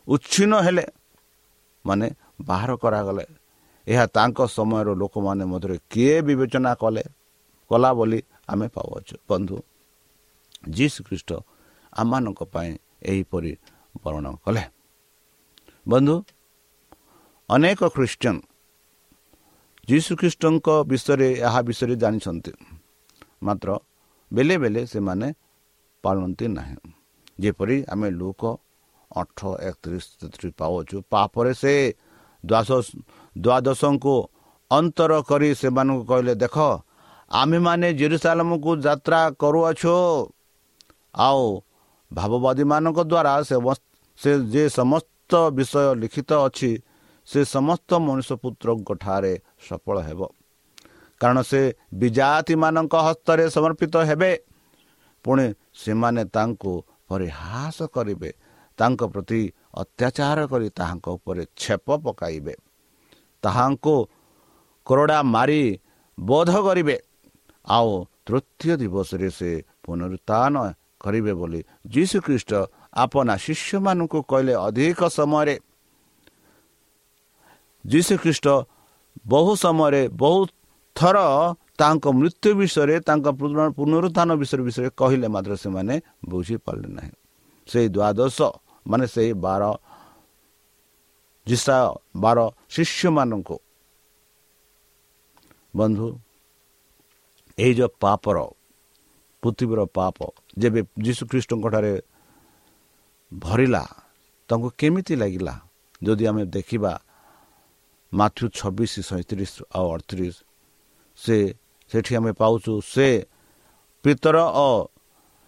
ଉଚ୍ଛିନ୍ନ 0.07 0.53
ହେଲେ 0.65 0.86
ମାନେ 1.86 2.07
ବାହାର 2.41 2.72
କରାଗଲେ। 2.84 3.25
ଏହା 3.88 4.05
ତାଙ୍କ 4.15 4.39
ସମୟର 4.57 4.88
ଲୋକମାନେ 5.01 5.43
ମଧ୍ୟରେ 5.51 5.75
କିଏ 5.91 6.15
ବିବେଚନା 6.27 6.72
କଲେ 6.81 7.03
କଲା 7.72 7.89
ବୋଲି 8.00 8.19
ଆମେ 8.51 8.67
ପାଉଅଛୁ। 8.75 9.15
ବନ୍ଧୁ 9.29 9.55
ଯୀ 10.75 10.86
ଶ୍ରୀଖ୍ରୀଷ୍ଟ 10.93 11.29
ଆମମାନଙ୍କ 11.93 12.41
ପାଇଁ 12.53 12.72
ଏହିପରି 13.12 13.51
ବର୍ଣ୍ଣନା 14.03 14.31
କଲେ। 14.46 14.63
ବନ୍ଧୁ 15.88 16.15
ଅନେକ 17.50 17.81
ଖ୍ରୀଷ୍ଟିଆନ 17.96 18.38
ଯୀଶୁଖ୍ରୀଷ୍ଟଙ୍କ 19.88 20.67
ବିଷୟରେ 20.84 21.29
ଏହା 21.48 21.60
ବିଷୟରେ 21.67 21.96
ଜାଣିଛନ୍ତି। 22.03 22.51
ମାତ୍ର 23.43 23.69
ବେଳେ 24.31 24.55
ବେଳେ 24.63 24.81
ସେମାନେ 24.93 25.27
ପାଳନ୍ତି 26.03 26.46
ନାହିଁ। 26.57 26.77
ଯେପରି 27.41 27.77
ଆମେ 27.93 28.07
ଲୋକ 28.19 28.41
ଅଠର 29.12 29.51
ଏକତିରିଶ 29.67 30.51
ପାଉଛୁ 30.60 30.98
ପାପରେ 31.12 31.51
ସେ 31.62 31.74
ଦ୍ୱାଦଶଙ୍କୁ 32.43 34.15
ଅନ୍ତର 34.72 35.12
କରି 35.29 35.50
ସେମାନଙ୍କୁ 35.62 36.03
କହିଲେ 36.10 36.34
ଦେଖ 36.43 36.55
ଆମେମାନେ 37.31 37.88
ଜେରୁସାଲାମକୁ 38.00 38.72
ଯାତ୍ରା 38.86 39.22
କରୁଅଛୁ। 39.41 39.96
ଆଉ 41.15 41.43
ଭାବବାଦୀମାନଙ୍କ 42.12 43.00
ଦ୍ୱାରା 43.12 43.34
ସେ 44.19 44.31
ଯେ 44.53 44.63
ସମସ୍ତ 44.72 45.31
ବିଷୟ 45.57 45.86
ଲିଖିତ 46.01 46.31
ଅଛି 46.48 46.72
ସେ 47.27 47.39
ସମସ୍ତ 47.55 47.89
ମଣିଷ 48.05 48.29
ପୁତ୍ରଙ୍କ 48.43 48.89
ଠାରେ 49.03 49.34
ସଫଳ 49.67 49.98
ହେବ। 50.07 50.22
କାରଣ 51.21 51.38
ସେ 51.41 51.62
ବିଜାତିମାନଙ୍କ 51.93 52.95
ହସ୍ତରେ 52.95 53.43
ସମର୍ପିତ 53.50 53.95
ହେବେ। 54.09 54.31
ପୁଣି 55.25 55.45
ସେମାନେ 55.74 56.21
ତାଙ୍କୁ 56.25 56.74
ପରିହାସ 57.09 57.77
କରିବେ। 57.95 58.31
ତାଙ୍କ 58.77 59.01
ପ୍ରତି 59.03 59.41
ଅତ୍ୟାଚାର 59.74 60.39
କରି 60.47 60.67
ତାହାଙ୍କ 60.69 61.05
ଉପରେ 61.09 61.43
ଛେପ 61.57 61.88
ପକାଇବେ। 61.97 62.53
ତାହାଙ୍କୁ 63.43 63.95
କରଡ଼ା 64.86 65.19
ମାରି 65.24 65.62
ବୋଧ 66.19 66.51
କରିବେ। 66.62 66.97
ଆଉ 67.67 67.91
ତୃତୀୟ 68.25 68.74
ଦିବସରେ 68.77 69.29
ସେ 69.29 69.51
ପୁନରୁତ୍ଥାନ 69.83 70.55
କରିବେ 71.00 71.33
ବୋଲି 71.33 71.62
ଯୀଶୁଖ୍ରୀଷ୍ଟ 71.88 72.51
ଆପଣା 72.93 73.33
ଶିଷ୍ୟମାନଙ୍କୁ 73.38 74.19
କହିଲେ 74.21 74.53
ଅଧିକ 74.67 75.00
ସମୟରେ। 75.17 75.55
ଯୀଶୁଖ୍ରୀଷ୍ଟ 77.86 78.47
ବହୁ 79.27 79.51
ସମୟରେ 79.55 80.01
ବହୁତ 80.13 80.50
ଥର 80.98 81.18
ତାଙ୍କ 81.80 82.06
ମୃତ୍ୟୁ 82.20 82.50
ବିଷୟରେ 82.60 82.96
ତାଙ୍କ 83.08 83.25
ପୁନରୁତ୍ଥାନ 83.77 84.30
ବିଷୟ 84.42 84.62
ବିଷୟରେ 84.68 84.89
କହିଲେ 85.00 85.27
ମାତ୍ର 85.36 85.51
ସେମାନେ 85.63 85.96
ବୁଝିପାରିଲେ 86.32 86.89
ନାହିଁ। 86.98 87.13
ସେଇ 87.68 87.88
ଦ୍ୱାଦଶ 87.96 88.38
ମାନେ 88.89 89.06
ସେଇ 89.13 89.32
ବାର 89.46 89.63
ଯିଶା 91.48 91.77
ବାର 92.24 92.38
ଶିଷ୍ୟମାନଙ୍କୁ। 92.74 93.58
ବନ୍ଧୁ 95.74 96.08
ଏଇ 97.58 97.74
ଯେଉଁ 97.77 97.92
ପାପର 98.04 98.38
ପୃଥିବୀର 99.44 99.80
ପାପ 99.98 100.18
ଯେବେ 100.62 100.80
ଯୀଶୁଖ୍ରୀଷ୍ଟଙ୍କ 101.06 101.66
ଠାରେ 101.74 101.94
ଭରିଲା 103.32 103.84
ତାଙ୍କୁ 104.50 104.68
କେମିତି 104.80 105.13
ଲାଗିଲା? 105.22 105.54
ଯଦି 106.01 106.24
ଆମେ 106.30 106.44
ଦେଖିବା 106.58 106.92
ମାଥ୍ୟୁ 108.12 108.46
ଛବିଶ 108.60 108.94
ସଇଁତିରିଶ 109.10 109.54
ଆଉ 109.77 109.86
ଅଠତିରିଶ 109.96 110.36
ସେ 111.17 111.38
ସେଠି 111.91 112.13
ଆମେ 112.19 112.31
ପାଉଛୁ। 112.39 112.74
ସେ 112.93 113.07
ପିତର 114.03 114.38
ଓ 114.65 114.69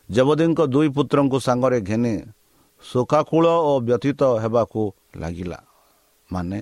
ଜବଦୀଙ୍କ 0.09 0.59
ଦୁଇ 0.73 0.89
ପୁତ୍ରଙ୍କୁ 0.95 1.38
ସାଙ୍ଗରେ 1.47 1.79
ଘେନି 1.89 2.15
ଶୋକାକୂଳ 2.83 3.45
ଓ 3.69 3.71
ବ୍ୟତୀତ 3.88 4.21
ହେବାକୁ 4.43 4.81
ଲାଗିଲା। 5.21 5.59
ମାନେ 6.29 6.59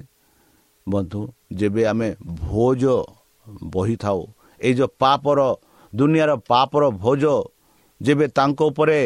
ବନ୍ଧୁ 0.88 1.22
ଯେବେ 1.60 1.84
ଆମେ 1.92 2.10
ଭୋଜ 2.42 2.84
ବହିଥାଉ 3.74 4.20
ଏଇ 4.60 4.74
ଯେଉଁ 4.80 4.92
ପାପର 5.02 5.40
ଦୁନିଆର 5.94 6.32
ପାପର 6.50 6.84
ଭୋଜ 7.04 7.24
ଯେବେ 8.02 8.26
ତାଙ୍କ 8.38 8.60
ଉପରେ 8.70 9.00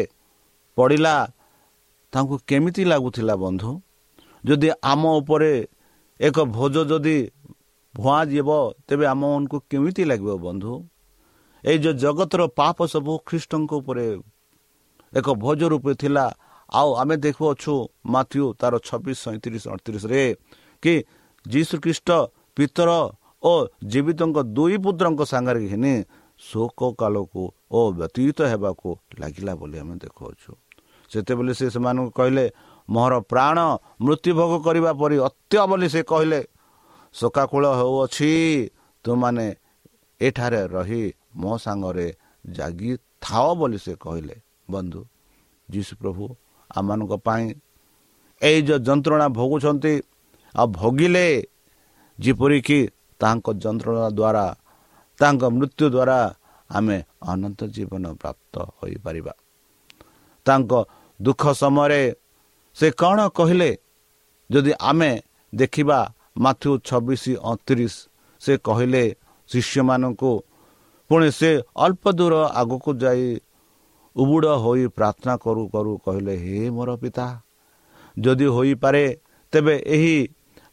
ପଡ଼ିଲା 0.76 1.14
ତାଙ୍କୁ 2.12 2.34
କେମିତି 2.48 2.82
ଲାଗୁଥିଲା 2.84 3.34
ବନ୍ଧୁ? 3.44 3.70
ଯଦି 4.44 4.68
ଆମ 4.82 5.02
ଉପରେ 5.20 5.52
ଏକ 6.20 6.36
ଭୋଜ 6.56 6.74
ଯଦି 6.90 7.16
ଭୁଆଁ 7.94 8.22
ଯିବ 8.28 8.50
ତେବେ 8.86 9.04
ଆମମାନଙ୍କୁ 9.06 9.58
କେମିତି 9.70 10.02
ଲାଗିବ 10.10 10.32
ବନ୍ଧୁ 10.40 10.72
ଏଇ 11.64 11.78
ଯେଉଁ 11.78 11.96
ଜଗତର 11.96 12.42
ପାପ 12.52 12.78
ସବୁ 12.88 13.12
ଖ୍ରୀଷ୍ଟଙ୍କ 13.26 13.72
ଉପରେ 13.80 14.06
ଏକ 15.12 15.26
ଭୋଜ 15.36 15.60
ରୂପେ 15.72 15.92
ଥିଲା 15.94 16.24
ଆଉ 16.72 16.88
ଆମେ 16.96 17.14
ଦେଖୁଅଛୁ 17.24 17.72
ମାଥ୍ୟୁ 18.08 18.44
ତାର 18.60 18.74
ଛବିଶ 18.80 19.16
ସଇଁତିରିଶ 19.24 19.64
ଅଠତିରିଶରେ 19.74 20.22
କି 20.82 20.94
ଯୀଶୁ 21.46 21.74
ଖ୍ରୀଷ୍ଟ 21.84 22.08
ପିତର 22.56 22.90
ଓ 23.42 23.52
ଜୀବିତଙ୍କ 23.92 24.38
ଦୁଇ 24.56 24.76
ପୁତ୍ରଙ୍କ 24.84 25.20
ସାଙ୍ଗରେ 25.28 25.60
ଘିନି 25.66 25.94
ଶୋକ 26.40 26.80
କାଳକୁ 26.98 27.44
ଓ 27.70 27.80
ବ୍ୟତୀତ 27.92 28.38
ହେବାକୁ 28.52 28.88
ଲାଗିଲା 29.20 29.52
ବୋଲି 29.60 29.76
ଆମେ 29.82 29.94
ଦେଖୁଅଛୁ 30.04 30.50
ସେତେବେଳେ 31.10 31.52
ସେ 31.58 31.66
ସେମାନଙ୍କୁ 31.74 32.10
କହିଲେ 32.18 32.44
ମୋର 32.88 33.12
ପ୍ରାଣ 33.30 33.58
ମୃତ୍ୟୁଭୋଗ 34.04 34.52
କରିବା 34.66 34.92
ପରି 35.00 35.16
ଅତ୍ୟ 35.28 35.54
ବୋଲି 35.70 35.88
ସେ 35.94 36.00
କହିଲେ 36.04 36.40
ଶୋକାକୂଳ 37.14 37.64
ହେଉଅଛି 37.78 38.32
ତୁମାନେ 39.04 39.46
ଏଠାରେ 40.20 40.62
ରହି 40.74 41.02
ମୋ 41.40 41.52
ସାଙ୍ଗରେ 41.64 42.08
ଜାଗି 42.44 42.90
ଥାଅ 43.24 43.48
ବୋଲି 43.58 43.78
ସେ 43.84 43.92
କହିଲେ। 44.04 44.36
ବନ୍ଧୁ 44.70 45.00
ଯୀଶୁ 45.68 45.92
ପ୍ରଭୁ 46.00 46.24
ଆମମାନଙ୍କ 46.70 47.12
ପାଇଁ 47.26 47.44
ଏଇ 48.42 48.58
ଯେଉଁ 48.68 48.80
ଯନ୍ତ୍ରଣା 48.86 49.26
ଭୋଗୁଛନ୍ତି 49.38 49.94
ଆଉ 50.54 50.66
ଭୋଗିଲେ 50.78 51.26
ଯେପରିକି 52.18 52.80
ତାଙ୍କ 53.20 53.46
ଯନ୍ତ୍ରଣା 53.62 54.08
ଦ୍ୱାରା 54.18 54.46
ତାଙ୍କ 55.20 55.42
ମୃତ୍ୟୁ 55.56 55.86
ଦ୍ୱାରା 55.94 56.18
ଆମେ 56.70 56.96
ଅନନ୍ତ 57.22 57.60
ଜୀବନ 57.74 58.04
ପ୍ରାପ୍ତ 58.22 58.54
ହୋଇପାରିବା। 58.78 59.32
ତାଙ୍କ 60.46 60.72
ଦୁଃଖ 61.20 61.42
ସମୟରେ 61.62 62.02
ସେ 62.76 62.86
କ'ଣ 63.00 63.18
କହିଲେ? 63.28 63.70
ଯଦି 64.50 64.72
ଆମେ 64.80 65.10
ଦେଖିବା 65.52 65.98
ମାଥ୍ୟୁ 66.36 66.70
ଛବିଶ 66.88 67.24
ଅଣତିରିଶ 67.42 67.94
ସେ 68.42 68.52
କହିଲେ 68.66 69.04
ଶିଷ୍ୟମାନଙ୍କୁ 69.50 70.32
ପୁଣି 71.10 71.28
ସେ 71.38 71.50
ଅଳ୍ପ 71.84 72.04
ଦୂର 72.18 72.34
ଆଗକୁ 72.60 72.90
ଯାଇ 73.02 73.26
ଉବୁଡ଼ 74.16 74.46
ହୋଇ 74.64 74.84
ପ୍ରାର୍ଥନା 74.96 75.34
କରୁ 75.44 75.62
କରୁ 75.74 75.92
କହିଲେ 76.04 76.34
ହେ 76.44 76.58
ମୋର 76.76 76.90
ପିତା 77.02 77.26
ଯଦି 78.16 78.46
ହୋଇପାରେ 78.56 79.04
ତେବେ 79.52 79.74
ଏହି 79.94 80.16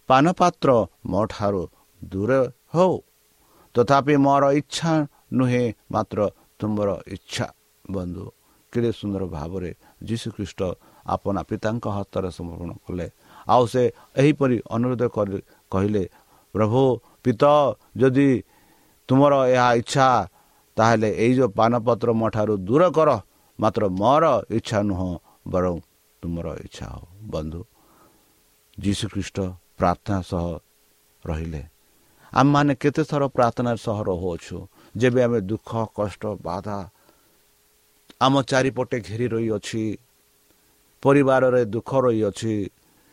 ପାନପାତ୍ର 0.10 0.70
ମୋ 1.12 1.22
ଠାରୁ 1.34 1.64
ଦୂର 2.02 2.32
ହଉ। 2.74 2.96
ତଥାପି 3.76 4.16
ମୋର 4.26 4.44
ଇଚ୍ଛା 4.60 4.92
ନୁହେଁ 5.38 5.64
ମାତ୍ର 5.92 6.20
ତୁମର 6.60 6.90
ଇଚ୍ଛା 7.16 7.48
ବନ୍ଧୁ। 7.86 8.26
କେଡ଼େ 8.74 8.92
ସୁନ୍ଦର 9.00 9.24
ଭାବରେ 9.36 9.72
ଯୀଶୁଖ୍ରୀଷ୍ଟ 10.08 10.62
ଆପଣା 11.06 11.42
ପିତାଙ୍କ 11.50 11.86
ହସ୍ତରେ 11.98 12.30
ସମର୍ପଣ 12.38 12.72
କଲେ। 12.86 13.08
ଆଉ 13.48 13.64
ସେ 13.74 13.84
ଏହିପରି 14.22 14.58
ଅନୁରୋଧ 14.76 15.04
କହିଲେ 15.72 16.04
ପ୍ରଭୁ 16.56 16.84
ପିତ 17.24 17.44
ଯଦି 17.98 18.30
ତୁମର 19.10 19.34
ଏହା 19.54 19.70
ଇଚ୍ଛା 19.82 20.08
ତାହେଲେ 20.78 21.10
ଏଇ 21.24 21.34
ଯେଉଁ 21.38 21.50
ପାନପତ୍ର 21.60 22.10
ମୋ 22.20 22.28
ଠାରୁ 22.36 22.54
ଦୂର 22.68 22.84
କର 22.98 23.10
ମାତ୍ର 23.60 23.84
ମୋର 24.00 24.26
ଇଚ୍ଛା 24.58 24.80
ନୁହଁ 24.90 25.10
ବରଂ 25.48 25.76
ତୁମର 26.22 26.48
ଇଚ୍ଛା 26.66 26.86
ହଉ। 26.94 27.06
ବନ୍ଧୁ 27.34 27.62
ଯୀଶୁଖ୍ରୀଷ୍ଟ 28.78 29.38
ପ୍ରାର୍ଥନା 29.80 30.20
ସହ 30.32 30.46
ରହିଲେ। 31.24 31.64
ଆମମାନେ 32.34 32.74
କେତେଥର 32.82 33.24
ପ୍ରାର୍ଥନା 33.36 33.72
ସହ 33.86 33.98
ରହୁଅଛୁ 34.10 34.58
ଯେବେ 34.96 35.22
ଆମେ 35.28 35.40
ଦୁଃଖ 35.52 35.72
କଷ୍ଟ 35.98 36.24
ବାଧା 36.48 36.80
ଆମ 38.22 38.34
ଚାରିପଟେ 38.52 38.98
ଘେରି 39.08 39.28
ରହିଅଛି 39.36 39.84
ପରିବାରରେ 41.04 41.62
ଦୁଃଖ 41.66 41.92
ରହିଅଛି 42.06 42.54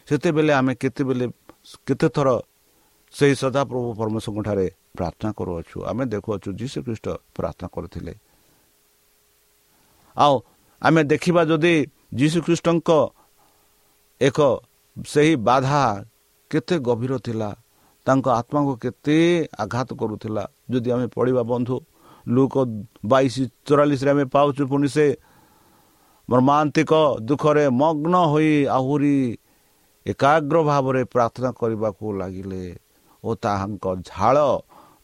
ସେତେବେଳେ 0.06 0.52
ଆମେ 0.60 0.72
କେତେବେଳେ 0.82 1.26
କେତେଥର 1.86 2.28
ସେହି 3.14 3.34
ସଦାପ୍ରଭୁ 3.42 3.88
ପରମେଶ୍ୱରଙ୍କ 4.00 4.40
ଠାରେ 4.48 4.66
ପ୍ରାର୍ଥନା 4.96 5.30
କରୁଅଛୁ 5.38 5.76
ଆମେ 5.90 6.04
ଦେଖୁଅଛୁ 6.12 6.48
ଯୀଶୁ 6.60 6.78
ଖ୍ରୀଷ୍ଟ 6.86 7.06
ପ୍ରାର୍ଥନା 7.36 7.68
କରୁଥିଲେ। 7.74 8.12
ଆଉ 10.16 10.34
ଆମେ 10.82 11.00
ଦେଖିବା 11.12 11.42
ଯଦି 11.50 11.74
ଯୀଶୁଖ୍ରୀଷ୍ଟଙ୍କ 12.18 12.90
ଏକ 14.20 14.38
ସେହି 14.96 15.34
ବାଧା 15.48 15.82
କେତେ 16.50 16.76
ଗଭୀର 16.86 17.12
ଥିଲା 17.26 17.50
ତାଙ୍କ 18.06 18.26
ଆତ୍ମାକୁ 18.40 18.72
କେତେ 18.82 19.18
ଆଘାତ 19.62 19.88
କରୁଥିଲା। 20.00 20.44
ଯଦି 20.70 20.88
ଆମେ 20.94 21.06
ପଢ଼ିବା 21.16 21.42
ବନ୍ଧୁ 21.52 21.76
ଲୁକ 22.26 22.54
ବାଇଶ 23.10 23.34
ଚଉରାଳିଶରେ 23.66 24.10
ଆମେ 24.14 24.24
ପାଉଛୁ 24.34 24.62
ପୁଣି 24.70 24.88
ସେ 24.96 25.06
ମର୍ମାନ୍ତିକ 26.28 26.92
ଦୁଃଖରେ 27.28 27.64
ମଗ୍ନ 27.82 28.14
ହୋଇ 28.32 28.52
ଆହୁରି 28.78 29.16
ଏକାଗ୍ର 30.06 30.56
ଭାବରେ 30.70 31.02
ପ୍ରାର୍ଥନା 31.14 31.50
କରିବାକୁ 31.60 32.04
ଲାଗିଲେ 32.20 32.62
ଓ 33.24 33.28
ତାହାଙ୍କ 33.44 33.84
ଝାଳ 34.10 34.36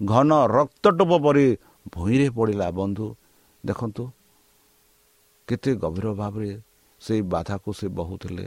ଘନ 0.01 0.31
ରକ୍ତଟୋପ 0.57 1.13
ପରି 1.25 1.47
ଭୂଇଁରେ 1.95 2.29
ପଡ଼ିଲା। 2.37 2.67
ବନ୍ଧୁ 2.79 3.07
ଦେଖନ୍ତୁ 3.65 4.05
କେତେ 5.49 5.71
ଗଭୀର 5.83 6.07
ଭାବରେ 6.21 6.51
ସେଇ 7.01 7.23
ବାଧାକୁ 7.33 7.69
ସେ 7.79 7.87
ବହୁଥିଲେ 7.99 8.47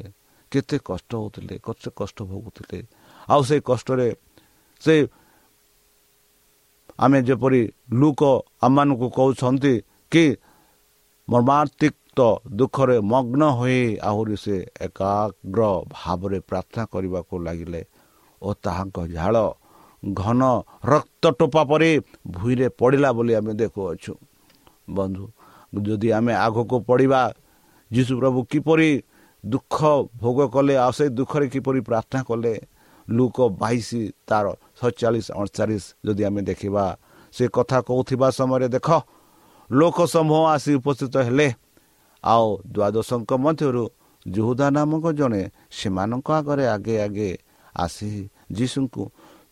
କେତେ 0.51 0.77
କଷ୍ଟ 0.89 1.11
ହେଉଥିଲେ 1.15 1.55
କେତେ 1.65 1.89
କଷ୍ଟ 1.99 2.17
ଭୋଗୁଥିଲେ। 2.29 2.79
ଆଉ 3.27 3.41
ସେଇ 3.49 3.61
କଷ୍ଟରେ 3.69 4.07
ସେ 4.83 4.95
ଆମେ 6.99 7.19
ଯେପରି 7.27 7.61
ଲୁକ 7.99 8.21
ଆମମାନଙ୍କୁ 8.65 9.07
କହୁଛନ୍ତି 9.17 9.73
କି 10.11 10.25
ମର୍ମାତିକ୍ତ 12.15 12.55
ଦୁଃଖରେ 12.55 12.97
ମଗ୍ନ 13.03 13.41
ହୋଇ 13.59 13.97
ଆହୁରି 14.01 14.35
ସେ 14.37 14.55
ଏକାଗ୍ର 14.79 15.61
ଭାବରେ 15.91 16.39
ପ୍ରାର୍ଥନା 16.41 16.83
କରିବାକୁ 16.85 17.35
ଲାଗିଲେ 17.45 17.81
ଓ 18.41 18.49
ତାହାଙ୍କ 18.63 18.97
ଝାଳ 19.11 19.35
ଘନ 20.03 20.41
ରକ୍ତ 20.85 21.23
ଟୋପା 21.39 21.63
ପରି 21.69 21.91
ଭୂଇଁରେ 22.27 22.67
ପଡ଼ିଲା 22.79 23.09
ବୋଲି 23.17 23.33
ଆମେ 23.39 23.53
ଦେଖୁଅଛୁ। 23.61 24.13
ବନ୍ଧୁ 24.87 25.25
ଯଦି 25.75 26.09
ଆମେ 26.17 26.33
ଆଗକୁ 26.45 26.77
ପଡ଼ିବା 26.87 27.21
ଯୀଶୁ 27.91 28.13
ପ୍ରଭୁ 28.19 28.39
କିପରି 28.51 28.89
ଦୁଃଖ 29.43 29.77
ଭୋଗ 30.21 30.39
କଲେ 30.55 30.75
ଆଉ 30.77 30.91
ସେ 30.97 31.05
ଦୁଃଖରେ 31.17 31.45
କିପରି 31.53 31.79
ପ୍ରାର୍ଥନା 31.89 32.21
କଲେ 32.29 32.53
ଲୁକ 33.07 33.37
ବାଇଶ 33.61 33.89
ତାର 34.27 34.45
ସତଚାଳିଶ 34.79 35.27
ଅଣଚାଳିଶ 35.39 35.83
ଯଦି 36.05 36.23
ଆମେ 36.27 36.41
ଦେଖିବା 36.49 36.85
ସେ 37.33 37.43
କଥା 37.55 37.77
କହୁଥିବା 37.87 38.27
ସମୟରେ 38.37 38.67
ଦେଖ 38.75 38.89
ଲୋକ 39.69 39.97
ସମୂହ 40.13 40.41
ଆସି 40.53 40.71
ଉପସ୍ଥିତ 40.79 41.15
ହେଲେ 41.27 41.47
ଆଉ 42.25 42.47
ଦ୍ୱାଦଶଙ୍କ 42.75 43.31
ମଧ୍ୟରୁ 43.45 43.83
ଯୁହୁଦା 44.25 44.67
ନାମକ 44.75 45.05
ଜଣେ 45.19 45.41
ସେମାନଙ୍କ 45.77 46.27
ଆଗରେ 46.39 46.65
ଆଗେ 46.75 46.95
ଆଗେ 47.05 47.29
ଆସି 47.75 48.09
ଯୀଶୁଙ୍କୁ 48.57 49.03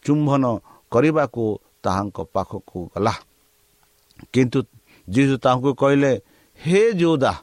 ଚୁମ୍ବନ 0.06 0.44
କରିବାକୁ 0.92 1.44
ତାହାଙ୍କ 1.84 2.18
ପାଖକୁ 2.36 2.80
ଗଲା। 2.94 3.14
କିନ୍ତୁ 4.34 4.60
ଯୀଶୁ 5.08 5.36
ତାହାଙ୍କୁ 5.44 5.72
କହିଲେ 5.82 6.12
ହେ 6.60 6.82
ଯୋଉଦା 7.00 7.34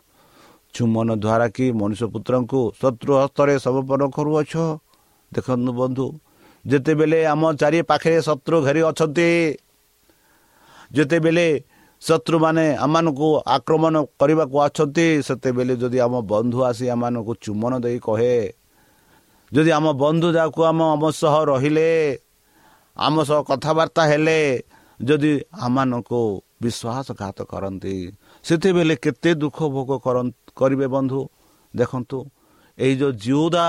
ଚୁମ୍ବନ 0.75 1.09
ଦ୍ୱାରା 1.25 1.47
କି 1.57 1.67
ମଣିଷ 1.81 2.01
ପୁତ୍ରଙ୍କୁ 2.15 2.61
ଶତ୍ରୁ 2.81 3.13
ହସ୍ତରେ 3.21 3.55
ସମର୍ପଣ 3.65 4.01
କରୁଅଛ? 4.17 4.53
ଦେଖନ୍ତୁ 5.33 5.71
ବନ୍ଧୁ 5.81 6.07
ଯେତେବେଳେ 6.65 7.19
ଆମ 7.33 7.43
ଚାରି 7.61 7.79
ପାଖରେ 7.91 8.19
ଶତ୍ରୁ 8.29 8.57
ଘେରି 8.67 8.81
ଅଛନ୍ତି 8.91 9.29
ଯେତେବେଳେ 10.91 11.47
ଶତ୍ରୁମାନେ 12.03 12.65
ଆମମାନଙ୍କୁ 12.77 13.29
ଆକ୍ରମଣ 13.57 13.95
କରିବାକୁ 14.21 14.57
ଅଛନ୍ତି 14.67 15.07
ସେତେବେଳେ 15.27 15.75
ଯଦି 15.83 15.99
ଆମ 16.07 16.15
ବନ୍ଧୁ 16.33 16.59
ଆସି 16.69 16.87
ଆମମାନଙ୍କୁ 16.95 17.33
ଚୁମ୍ବନ 17.45 17.73
ଦେଇ 17.85 17.99
କହେ 18.01 18.37
ଯଦି 19.53 19.71
ଆମ 19.79 19.87
ବନ୍ଧୁ 20.03 20.29
ଯାହାକୁ 20.37 20.61
ଆମ 20.71 20.81
ଆମ 20.95 21.03
ସହ 21.13 21.35
ରହିଲେ 21.51 21.91
ଆମ 22.97 23.17
ସହ 23.29 23.39
କଥାବାର୍ତ୍ତା 23.49 24.03
ହେଲେ 24.11 24.41
ଯଦି 25.01 25.33
ଆମମାନଙ୍କୁ 25.61 26.21
ବିଶ୍ୱାସଘାତ 26.63 27.39
କରନ୍ତି 27.53 27.97
ସେତେବେଳେ 28.45 28.95
କେତେ 29.05 29.31
ଦୁଃଖ 29.43 29.59
ଭୋଗ 29.75 29.91
କରିବେ 30.57 30.87
ବନ୍ଧୁ? 30.95 31.21
ଦେଖନ୍ତୁ 31.75 32.19
ଏଇ 32.79 32.95
ଯେଉଁ 33.01 33.13
ଜିଉଦା 33.23 33.67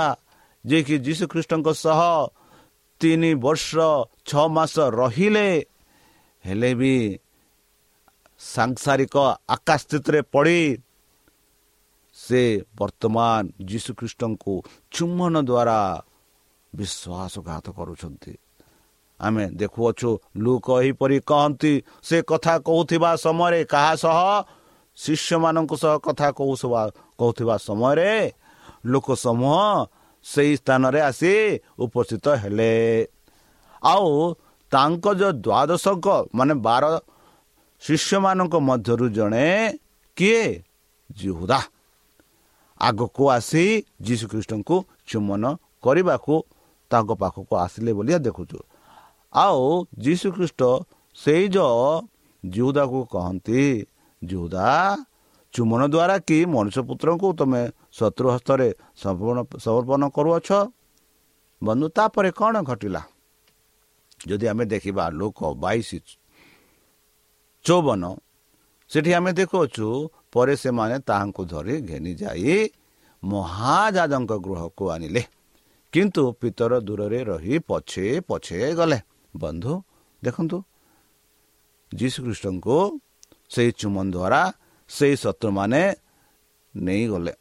ଯିଏକି 0.66 0.96
ଯୀଶୁଖ୍ରୀଷ୍ଟଙ୍କ 1.06 1.68
ସହ 1.84 2.00
ତିନି 3.02 3.32
ବର୍ଷ 3.36 3.70
ଛଅ 4.28 4.46
ମାସ 4.48 4.76
ରହିଲେ 5.00 5.48
ହେଲେ 6.44 6.72
ବି 6.76 6.94
ସାଂସାରିକ 8.42 9.16
ଆକାଶ 9.56 9.80
ସ୍ଥିତିରେ 9.82 10.22
ପଡ଼ି 10.34 10.62
ସେ 12.18 12.42
ବର୍ତ୍ତମାନ 12.80 13.42
ଯୀଶୁଖ୍ରୀଷ୍ଟଙ୍କୁ 13.70 14.54
ଚୁମ୍ବନ 14.92 15.36
ଦ୍ୱାରା 15.50 15.80
ବିଶ୍ୱାସଘାତ 16.74 17.66
କରୁଛନ୍ତି। 17.78 18.34
ଆମେ 19.20 19.44
ଦେଖୁଅଛୁ 19.60 20.10
ଲୁକ 20.44 20.68
ଏହିପରି 20.82 21.18
କହନ୍ତି 21.30 21.74
ସେ 22.08 22.18
କଥା 22.30 22.54
କହୁଥିବା 22.68 23.12
ସମୟରେ 23.26 23.62
କାହା 23.74 23.94
ସହ? 24.04 24.20
ଶିଷ୍ୟମାନଙ୍କ 24.98 25.72
ସହ 25.82 25.94
କଥା 26.06 26.28
କହୁଥିବା 27.20 27.56
ସମୟରେ 27.68 28.12
ଲୋକ 28.92 29.08
ସମୂହ 29.26 29.58
ସେହି 30.26 30.54
ସ୍ଥାନରେ 30.62 31.00
ଆସି 31.10 31.34
ଉପସ୍ଥିତ 31.86 32.26
ହେଲେ। 32.42 32.74
ଆଉ 33.84 34.10
ତାଙ୍କ 34.72 35.06
ଯେଉଁ 35.20 35.34
ଦ୍ୱାଦଶଙ୍କ 35.46 36.08
ମାନେ 36.38 36.54
ବାର 36.66 36.84
ଶିଷ୍ୟମାନଙ୍କ 37.82 38.56
ମଧ୍ୟରୁ 38.70 39.06
ଜଣେ 39.18 39.48
କିଏ? 40.18 40.46
ଜିହୁଦା 41.12 41.60
ଆଗକୁ 42.82 43.24
ଆସି 43.30 43.66
ଯୀଶୁଖ୍ରୀଷ୍ଟଙ୍କୁ 44.02 44.76
ଚୁମନ 45.10 45.44
କରିବାକୁ 45.84 46.34
ତାଙ୍କ 46.92 47.10
ପାଖକୁ 47.22 47.54
ଆସିଲେ 47.66 47.92
ବୋଲି 47.98 48.14
ଦେଖୁଛୁ। 48.28 48.60
ଆଉ 49.34 49.62
ଯୀଶୁଖ୍ରୀଷ୍ଟ 50.00 50.62
ସେଇ 51.16 51.44
ଯେଉଁ 51.56 51.86
ଜିହୁଦାକୁ 52.44 53.00
କହନ୍ତି 53.14 53.62
ଯୁଦା 54.22 54.70
ଚୁମନ 55.54 55.82
ଦ୍ୱାରା 55.94 56.16
କି 56.28 56.38
ମଣିଷ 56.54 56.78
ପୁତ୍ରଙ୍କୁ 56.88 57.28
ତୁମେ 57.40 57.62
ଶତ୍ରୁ 57.98 58.28
ହସ୍ତରେ 58.36 58.68
ସମର୍ପଣ 59.64 60.04
କରୁଅଛ? 60.16 60.50
ବନ୍ଧୁ 61.62 61.86
ତାପରେ 61.98 62.30
କ'ଣ 62.40 62.56
ଘଟିଲା? 62.70 63.02
ଯଦି 64.28 64.46
ଆମେ 64.52 64.64
ଦେଖିବା 64.74 65.04
ଲୋକ 65.20 65.40
ବାଇଶ 65.64 65.90
ଚଉବନ 67.66 68.04
ସେଠି 68.92 69.12
ଆମେ 69.14 69.32
ଦେଖୁଅଛୁ 69.32 69.88
ପରେ 70.34 70.54
ସେମାନେ 70.56 70.96
ତାହାଙ୍କୁ 71.08 71.42
ଧରି 71.46 71.76
ଘେନି 71.82 72.14
ଯାଇ 72.16 72.56
ମହାଜାଜଙ୍କ 73.24 74.32
ଗୃହକୁ 74.46 74.84
ଆଣିଲେ। 74.94 75.24
କିନ୍ତୁ 75.94 76.24
ପିତର 76.40 76.72
ଦୂରରେ 76.80 77.20
ରହି 77.24 77.56
ପଛେ 77.70 78.06
ପଛେ 78.28 78.60
ଗଲେ। 78.76 79.00
ବନ୍ଧୁ 79.34 79.74
ଦେଖନ୍ତୁ 80.24 80.58
ଯୀଶୁଖ୍ରୀଷ୍ଟଙ୍କୁ 81.92 82.78
ସେହି 83.50 83.72
ଚୁମନ 83.78 84.06
ଦ୍ୱାରା 84.16 84.42
ସେହି 84.90 85.16
ଶତ୍ରୁମାନେ 85.24 85.82
ନେଇଗଲେ। 86.76 87.34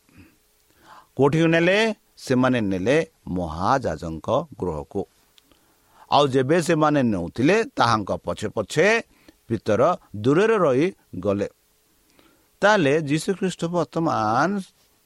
କେଉଁଠିକୁ 1.16 1.46
ନେଲେ? 1.46 1.78
ସେମାନେ 2.16 2.58
ନେଲେ 2.60 2.96
ମହାଜାଜଙ୍କ 3.28 4.28
ଗୃହକୁ। 4.60 5.02
ଆଉ 6.10 6.24
ଯେବେ 6.28 6.56
ସେମାନେ 6.62 7.00
ନେଉଥିଲେ 7.02 7.56
ତାହାଙ୍କ 7.76 8.10
ପଛେ 8.26 8.48
ପଛେ 8.56 8.86
ଭିତର 9.50 9.82
ଦୂରରେ 10.16 10.56
ରହି 10.56 10.86
ଗଲେ। 11.20 11.48
ତାହେଲେ 12.62 12.94
ଯୀଶୁଖ୍ରୀଷ୍ଟ 13.02 13.62
ବର୍ତ୍ତମାନ 13.64 14.48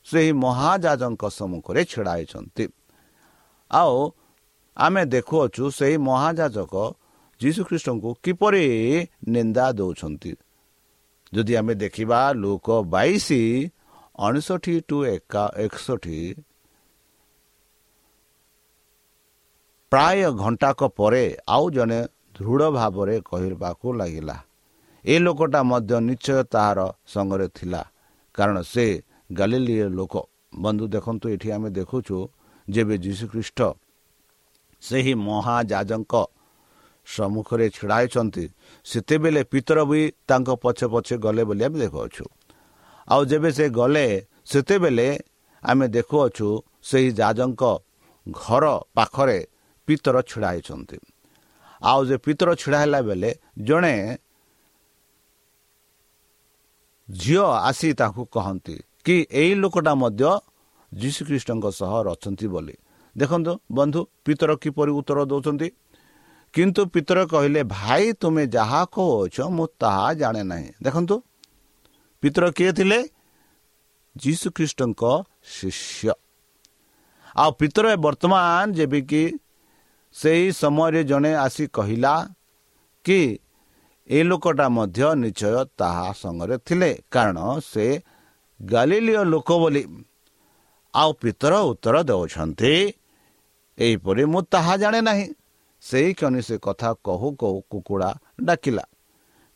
ସେହି 0.07 0.33
ମହାଜାଜଙ୍କ 0.33 1.23
ସମ୍ମୁଖରେ 1.29 1.83
ଛିଡ଼ା 1.85 2.13
ହେଇଛନ୍ତି। 2.13 2.65
ଆଉ 3.71 3.97
ଆମେ 4.77 5.03
ଦେଖୁଅଛୁ 5.05 5.65
ସେହି 5.71 5.97
ମହାଜାଜକ 6.09 6.75
ଯୀଶୁଖ୍ରୀଷ୍ଟଙ୍କୁ 7.41 8.11
କିପରି 8.25 8.65
ନିନ୍ଦା 9.29 9.67
ଦେଉଛନ୍ତି। 9.73 10.33
ଯଦି 11.33 11.53
ଆମେ 11.57 11.75
ଦେଖିବା 11.75 12.21
ଲୋକ 12.33 12.67
ବାଇଶ 12.85 13.29
ଅଣଷଠି 14.19 14.75
ଟୁ 14.89 14.97
ଏକା 15.05 15.45
ଏକଷଠି 15.57 16.19
ପ୍ରାୟ 19.91 20.19
ଘଣ୍ଟାକ 20.33 20.81
ପରେ 20.97 21.25
ଆଉ 21.49 21.65
ଜଣେ 21.71 22.01
ଦୃଢ଼ 22.35 22.67
ଭାବରେ 22.79 23.17
କହିବାକୁ 23.31 23.87
ଲାଗିଲା। 24.01 24.37
ଏ 25.05 25.15
ଲୋକଟା 25.25 25.61
ମଧ୍ୟ 25.71 25.97
ନିଶ୍ଚୟ 26.09 26.39
ତାହାର 26.53 26.79
ସଙ୍ଗରେ 27.13 27.47
ଥିଲା 27.57 27.83
କାରଣ 28.35 28.57
ସେ 28.73 28.85
ଗାଲିଲିଏ 29.31 29.87
ଲୋକ। 29.99 30.15
ବନ୍ଧୁ 30.65 30.85
ଦେଖନ୍ତୁ 30.95 31.27
ଏଠି 31.35 31.49
ଆମେ 31.57 31.69
ଦେଖୁଛୁ 31.79 32.17
ଯେବେ 32.69 32.95
ଯୀଶୁଖ୍ରୀଷ୍ଟ 33.05 33.59
ସେହି 34.83 35.13
ମହାଜାଜଙ୍କ 35.29 36.15
ସମ୍ମୁଖରେ 37.07 37.67
ଛିଡ଼ା 37.77 37.97
ହେଇଛନ୍ତି 38.01 38.45
ସେତେବେଳେ 38.87 39.43
ପିତର 39.53 39.79
ବି 39.91 40.01
ତାଙ୍କ 40.29 40.49
ପଛେ 40.65 40.87
ପଛେ 40.93 41.15
ଗଲେ 41.25 41.43
ବୋଲି 41.49 41.63
ଆମେ 41.69 41.79
ଦେଖୁଅଛୁ। 41.85 42.25
ଆଉ 43.09 43.23
ଯେବେ 43.31 43.51
ସେ 43.57 43.65
ଗଲେ 43.79 44.07
ସେତେବେଳେ 44.51 45.09
ଆମେ 45.63 45.87
ଦେଖୁଅଛୁ 45.97 46.49
ସେହି 46.89 47.11
ଜାଜଙ୍କ 47.21 47.63
ଘର 48.27 48.65
ପାଖରେ 48.97 49.39
ପିତର 49.89 50.17
ଛିଡ଼ା 50.31 50.49
ହେଇଛନ୍ତି। 50.55 50.99
ଆଉ 51.85 52.01
ଯେ 52.05 52.17
ପିତର 52.17 52.49
ଛିଡ଼ା 52.55 52.79
ହେଲା 52.81 53.01
ବେଳେ 53.01 53.31
ଜଣେ 53.59 53.95
ଝିଅ 57.09 57.45
ଆସି 57.69 57.89
ତାଙ୍କୁ 57.93 58.23
କହନ୍ତି 58.27 58.77
କି 59.05 59.17
ଏଇ 59.31 59.53
ଲୋକଟା 59.55 59.93
ମଧ୍ୟ 59.95 60.31
ଯୀଶୁଖ୍ରୀଷ୍ଟଙ୍କ 60.93 61.65
ସହ 61.71 61.93
ଅଛନ୍ତି 62.13 62.47
ବୋଲି। 62.49 62.75
ଦେଖନ୍ତୁ 63.17 63.53
ବନ୍ଧୁ 63.73 64.01
ପିତର 64.25 64.51
କିପରି 64.57 64.93
ଉତ୍ତର 64.99 65.19
ଦେଉଛନ୍ତି? 65.25 65.69
କିନ୍ତୁ 66.55 66.83
ପିତର 66.87 67.19
କହିଲେ 67.27 67.61
ଭାଇ 67.77 68.05
ତୁମେ 68.21 68.45
ଯାହା 68.47 68.81
କହୁଅଛ 68.95 69.37
ମୁଁ 69.57 69.67
ତାହା 69.81 70.09
ଜାଣେ 70.15 70.43
ନାହିଁ। 70.51 70.69
ଦେଖନ୍ତୁ 70.83 71.15
ପିତର 72.23 72.45
କିଏ 72.57 72.73
ଥିଲେ? 72.73 72.99
ଯୀଶୁଖ୍ରୀଷ୍ଟଙ୍କ 74.17 75.03
ଶିଷ୍ୟ। 75.57 76.13
ଆଉ 77.37 77.51
ପିତର 77.61 77.87
ବର୍ତ୍ତମାନ 77.97 78.67
ଯେବେ 78.73 79.01
କି 79.11 79.23
ସେହି 80.15 80.49
ସମୟରେ 80.53 81.01
ଜଣେ 81.05 81.33
ଆସି 81.35 81.65
କହିଲା 81.67 82.15
କି 83.05 83.21
ଏ 84.09 84.19
ଲୋକଟା 84.23 84.67
ମଧ୍ୟ 84.69 85.07
ନିଶ୍ଚୟ 85.23 85.65
ତାହା 85.79 86.07
ସଙ୍ଗରେ 86.13 86.57
ଥିଲେ। 86.67 86.91
କାରଣ 87.11 87.39
ସେ 87.73 87.87
ଗାଲିଲିୟ 88.61 89.25
ଲୋକ 89.25 89.49
ବୋଲି 89.63 89.83
ଆଉ 90.95 91.11
ପିତର 91.21 91.55
ଉତ୍ତର 91.71 91.97
ଦେଉଛନ୍ତି। 92.11 92.75
ଏହିପରି 93.79 94.25
ମୁଁ 94.25 94.41
ତାହା 94.53 94.75
ଜାଣେ 94.77 95.01
ନାହିଁ 95.01 95.27
ସେହି 95.83 96.11
କ୍ଷଣି 96.15 96.41
ସେ 96.43 96.57
କଥା 96.67 96.91
କହୁ 97.07 97.29
କହୁ 97.41 97.59
କୁକୁଡ଼ା 97.71 98.11
ଡାକିଲା। 98.41 98.85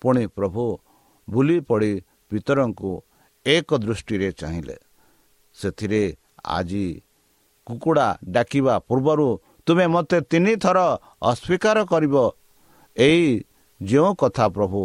ପୁଣି 0.03 0.25
ପ୍ରଭୁ 0.37 0.65
ବୁଲି 1.29 1.57
ପଡ଼ି 1.61 1.93
ପିତରଙ୍କୁ 2.31 2.91
ଏକ 3.47 3.69
ଦୃଷ୍ଟିରେ 3.79 4.29
ଚାହିଁଲେ। 4.33 4.77
ସେଥିରେ 5.57 6.03
ଆଜି 6.47 6.87
କୁକୁଡ଼ା 7.67 8.09
ଡାକିବା 8.29 8.75
ପୂର୍ବରୁ 8.89 9.29
ତୁମେ 9.69 9.87
ମୋତେ 9.95 10.19
ତିନିଥର 10.31 10.79
ଅସ୍ୱୀକାର 11.23 11.79
କରିବ। 11.93 12.15
ଏଇ 12.97 13.29
ଯେଉଁ 13.81 14.11
କଥା 14.21 14.45
ପ୍ରଭୁ 14.57 14.81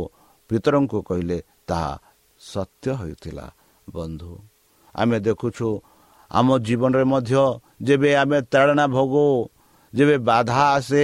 ପିତରଙ୍କୁ 0.49 0.99
କହିଲେ 1.07 1.37
ତାହା 1.67 1.91
ସତ୍ୟ 2.41 2.87
ହୋଇଥିଲା 2.99 3.45
ବନ୍ଧୁ। 3.87 4.31
ଆମେ 4.95 5.17
ଦେଖୁଛୁ 5.27 5.67
ଆମ 6.31 6.47
ଜୀବନରେ 6.67 7.05
ମଧ୍ୟ 7.13 7.43
ଯେବେ 7.87 8.09
ଆମେ 8.15 8.39
ତାଳନା 8.51 8.85
ଭୋଗୁ 8.95 9.25
ଯେବେ 9.93 10.15
ବାଧା 10.27 10.63
ଆସେ 10.77 11.03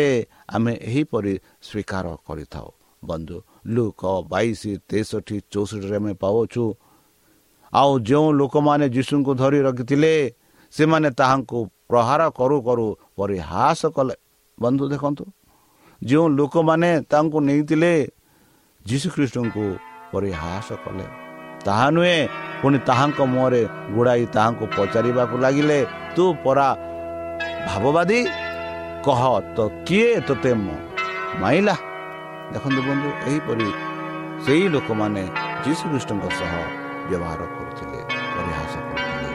ଆମେ 0.56 0.74
ଏହିପରି 0.90 1.34
ସ୍ୱୀକାର 1.68 2.06
କରିଥାଉ। 2.28 2.70
ବନ୍ଧୁ 3.04 3.38
ଲୁକ 3.76 4.02
ବାଇଶ 4.32 4.62
ତେଷଠି 4.90 5.38
ଚଉଷଠିରେ 5.52 5.98
ଆମେ 6.02 6.14
ପାଉଛୁ 6.24 6.64
ଆଉ 7.74 7.92
ଯେଉଁ 8.10 8.28
ଲୋକମାନେ 8.40 8.86
ଯୀଶୁଙ୍କୁ 8.96 9.32
ଧରି 9.42 9.60
ରଖିଥିଲେ 9.68 10.14
ସେମାନେ 10.74 11.10
ତାହାଙ୍କୁ 11.20 11.60
ପ୍ରହାର 11.90 12.22
କରୁ 12.30 12.58
କରୁ 12.68 12.88
ପରିହାସ 13.20 13.82
କଲେ 13.96 14.16
ବନ୍ଧୁ 14.58 14.84
ଦେଖନ୍ତୁ 14.94 15.24
ଯେଉଁ 16.02 16.26
ଲୋକମାନେ 16.38 16.92
ତାଙ୍କୁ 17.12 17.38
ନେଇଥିଲେ 17.48 17.94
ଯୀଶୁଖ୍ରୀଷ୍ଟଙ୍କୁ 18.86 19.66
ପରିହାସ 20.12 20.68
କଲେ 20.84 21.06
ତାହା 21.66 21.88
ନୁହେଁ 21.96 22.18
ପୁଣି 22.62 22.78
ତାହାଙ୍କ 22.90 23.20
ମୁହଁରେ 23.34 23.62
ଗୁଡ଼ାଇ 23.96 24.24
ତାହାଙ୍କୁ 24.36 24.66
ପଚାରିବାକୁ 24.78 25.36
ଲାଗିଲେ 25.44 25.80
ତୁ 26.16 26.24
ପରା 26.44 26.70
ଭାବବାଦୀ? 27.68 28.20
କହ 29.06 29.22
ତ 29.56 29.58
କିଏ 29.88 30.12
ତୋତେ 30.28 30.52
ମାଇଲା? 31.42 31.76
ଦେଖନ୍ତୁ 32.54 32.82
ବନ୍ଧୁ 32.88 33.10
ଏହିପରି 33.30 33.70
ସେହି 34.44 34.66
ଲୋକମାନେ 34.76 35.24
ଯୀଶୁଖ୍ରୀଷ୍ଟଙ୍କ 35.64 36.26
ସହ 36.40 36.54
ବ୍ୟବହାର 37.10 37.42
କରୁଥିଲେ 37.56 38.00
ପରିହାସ 38.36 38.74
କରୁଥିଲେ। 38.88 39.32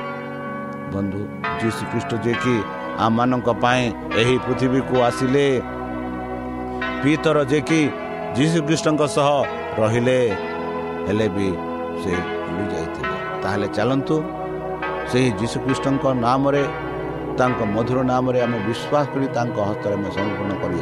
ବନ୍ଧୁ 0.95 1.21
ଯୀଶୁଖ୍ରୀଷ୍ଟ 1.61 2.13
ଯିଏକି 2.25 2.57
ଆମମାନଙ୍କ 3.05 3.49
ପାଇଁ 3.63 3.85
ଏହି 4.21 4.37
ପୃଥିବୀକୁ 4.47 4.97
ଆସିଲେ। 5.09 5.47
ପିତର 7.03 7.39
ଯିଏକି 7.51 7.81
ଯୀଶୁଖ୍ରୀଷ୍ଟଙ୍କ 8.37 9.03
ସହ 9.17 9.29
ରହିଲେ 9.81 10.19
ହେଲେ 11.07 11.27
ବି 11.35 11.49
ସେ 12.03 12.13
ଭୁଲି 12.47 12.65
ଯାଇଥିଲେ। 12.73 13.17
ତାହେଲେ 13.43 13.69
ଚାଲନ୍ତୁ 13.77 14.17
ସେହି 15.11 15.29
ଯୀଶୁଖ୍ରୀଷ୍ଟଙ୍କ 15.41 16.05
ନାମରେ 16.27 16.65
ତାଙ୍କ 17.39 17.61
ମଧୁର 17.75 17.99
ନାମରେ 18.13 18.39
ଆମେ 18.47 18.59
ବିଶ୍ୱାସ 18.69 19.07
କରି 19.13 19.27
ତାଙ୍କ 19.37 19.57
ହସ୍ତରେ 19.69 19.95
ଆମେ 19.99 20.09
ସମର୍ପଣ 20.17 20.51
କରି 20.63 20.81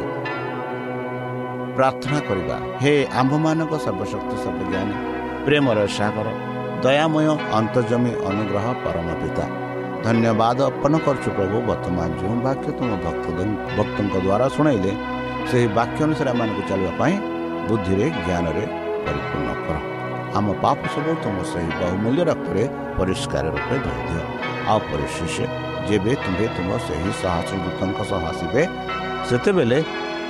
ପ୍ରାର୍ଥନା 1.77 2.19
କରିବା। 2.29 2.55
ହେ 2.81 2.93
ଆମ୍ଭମାନଙ୍କ 3.19 3.73
ସର୍ବଶକ୍ତି 3.85 4.35
ସର୍ବଜ୍ଞାନୀ 4.43 4.95
ପ୍ରେମର 5.45 5.77
ସାଗର 5.97 6.27
ଦୟାମୟ 6.83 7.27
ଅନ୍ତର୍ଜମୀ 7.59 8.11
ଅନୁଗ୍ରହ 8.29 8.65
ପରମ 8.83 9.07
ପିତା। 9.21 9.45
ଧନ୍ୟବାଦ 10.05 10.57
ଅର୍ପଣ 10.69 10.93
କରୁଛୁ 11.05 11.29
ପ୍ରଭୁ 11.37 11.57
ବର୍ତ୍ତମାନ 11.69 12.09
ଯେଉଁ 12.19 12.35
ବାକ୍ୟ 12.45 12.67
ତୁମ 12.77 12.89
ଭକ୍ତ 13.05 13.27
ଭକ୍ତଙ୍କ 13.77 14.15
ଦ୍ୱାରା 14.17 14.45
ଶୁଣାଇଲେ 14.55 14.91
ସେହି 15.49 15.67
ବାକ୍ୟ 15.77 15.99
ଅନୁସାରେ 16.05 16.29
ଆମମାନଙ୍କୁ 16.33 16.61
ଚାଲିବା 16.69 16.93
ପାଇଁ 16.99 17.13
ବୁଦ୍ଧିରେ 17.67 18.05
ଜ୍ଞାନରେ 18.17 18.63
ପରିପୂର୍ଣ୍ଣ 19.05 19.49
କର 19.65 19.77
ଆମ 20.37 20.47
ପାପ 20.63 20.79
ସବୁ 20.93 21.11
ତୁମ 21.23 21.37
ସେହି 21.51 21.69
ବହୁମୂଲ୍ୟ 21.81 22.21
ରକ୍ତରେ 22.29 22.63
ପରିଷ୍କାର 22.97 23.45
ରୂପେ 23.55 23.77
ଧରିଦିଅ 23.85 24.23
ଆଉ 24.71 24.79
ପରିଶେଷ 24.91 25.35
ଯେବେ 25.87 26.13
ତୁମେ 26.23 26.45
ତୁମ 26.55 26.69
ସେହି 26.87 27.11
ସାହସ 27.21 27.49
ଦୂତଙ୍କ 27.63 27.99
ସହ 28.11 28.21
ଆସିବେ 28.31 28.61
ସେତେବେଳେ 29.27 29.79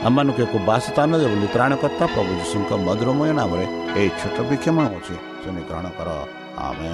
ଆମମାନଙ୍କୁ 0.07 0.41
ଏକ 0.45 0.53
ବାସସ୍ଥାନ 0.69 1.11
ଦେବ 1.21 1.33
ବୋଲି 1.33 1.47
ତ୍ରାଣକର୍ତ୍ତା 1.55 2.05
ପ୍ରଭୁ 2.13 2.31
ଯୀଶୁଙ୍କ 2.39 2.71
ମଧୁରମୟ 2.87 3.29
ନାମରେ 3.39 3.65
ଏହି 3.97 4.09
ଛୋଟ 4.19 4.37
ବିକ୍ଷମ 4.49 4.77
ଅଛି 4.89 5.15
ଶୁଣି 5.41 5.61
ଗ୍ରହଣ 5.69 5.87
କର 5.97 6.09
ଆମେ 6.67 6.93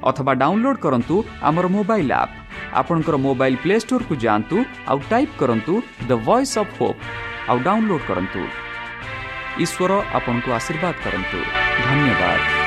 ଅଥବା 0.00 0.32
ଡାଉନଲୋଡ୍ 0.42 0.78
କରନ୍ତୁ 0.84 1.16
ଆମର 1.42 1.66
ମୋବାଇଲ୍ 1.76 2.12
ଆପ୍ 2.22 2.34
ଆପଣଙ୍କର 2.80 3.16
ମୋବାଇଲ୍ 3.26 3.58
ପ୍ଲେ 3.64 3.76
ଷ୍ଟୋର୍କୁ 3.84 4.14
ଯାଆନ୍ତୁ 4.24 4.56
ଆଉ 4.90 4.98
ଟାଇପ୍ 5.10 5.34
କରନ୍ତୁ 5.40 5.74
ଦ 6.08 6.12
ଭଏସ୍ 6.26 6.54
ଅଫ୍ 6.62 6.72
ହୋପ୍ 6.78 7.00
ଆଉ 7.50 7.58
ଡାଉନଲୋଡ୍ 7.66 8.06
କରନ୍ତୁ 8.10 8.40
ଈଶ୍ୱର 9.64 9.92
ଆପଣଙ୍କୁ 10.18 10.48
ଆଶୀର୍ବାଦ 10.58 10.94
କରନ୍ତୁ 11.04 11.38
ଧନ୍ୟବାଦ 11.82 12.57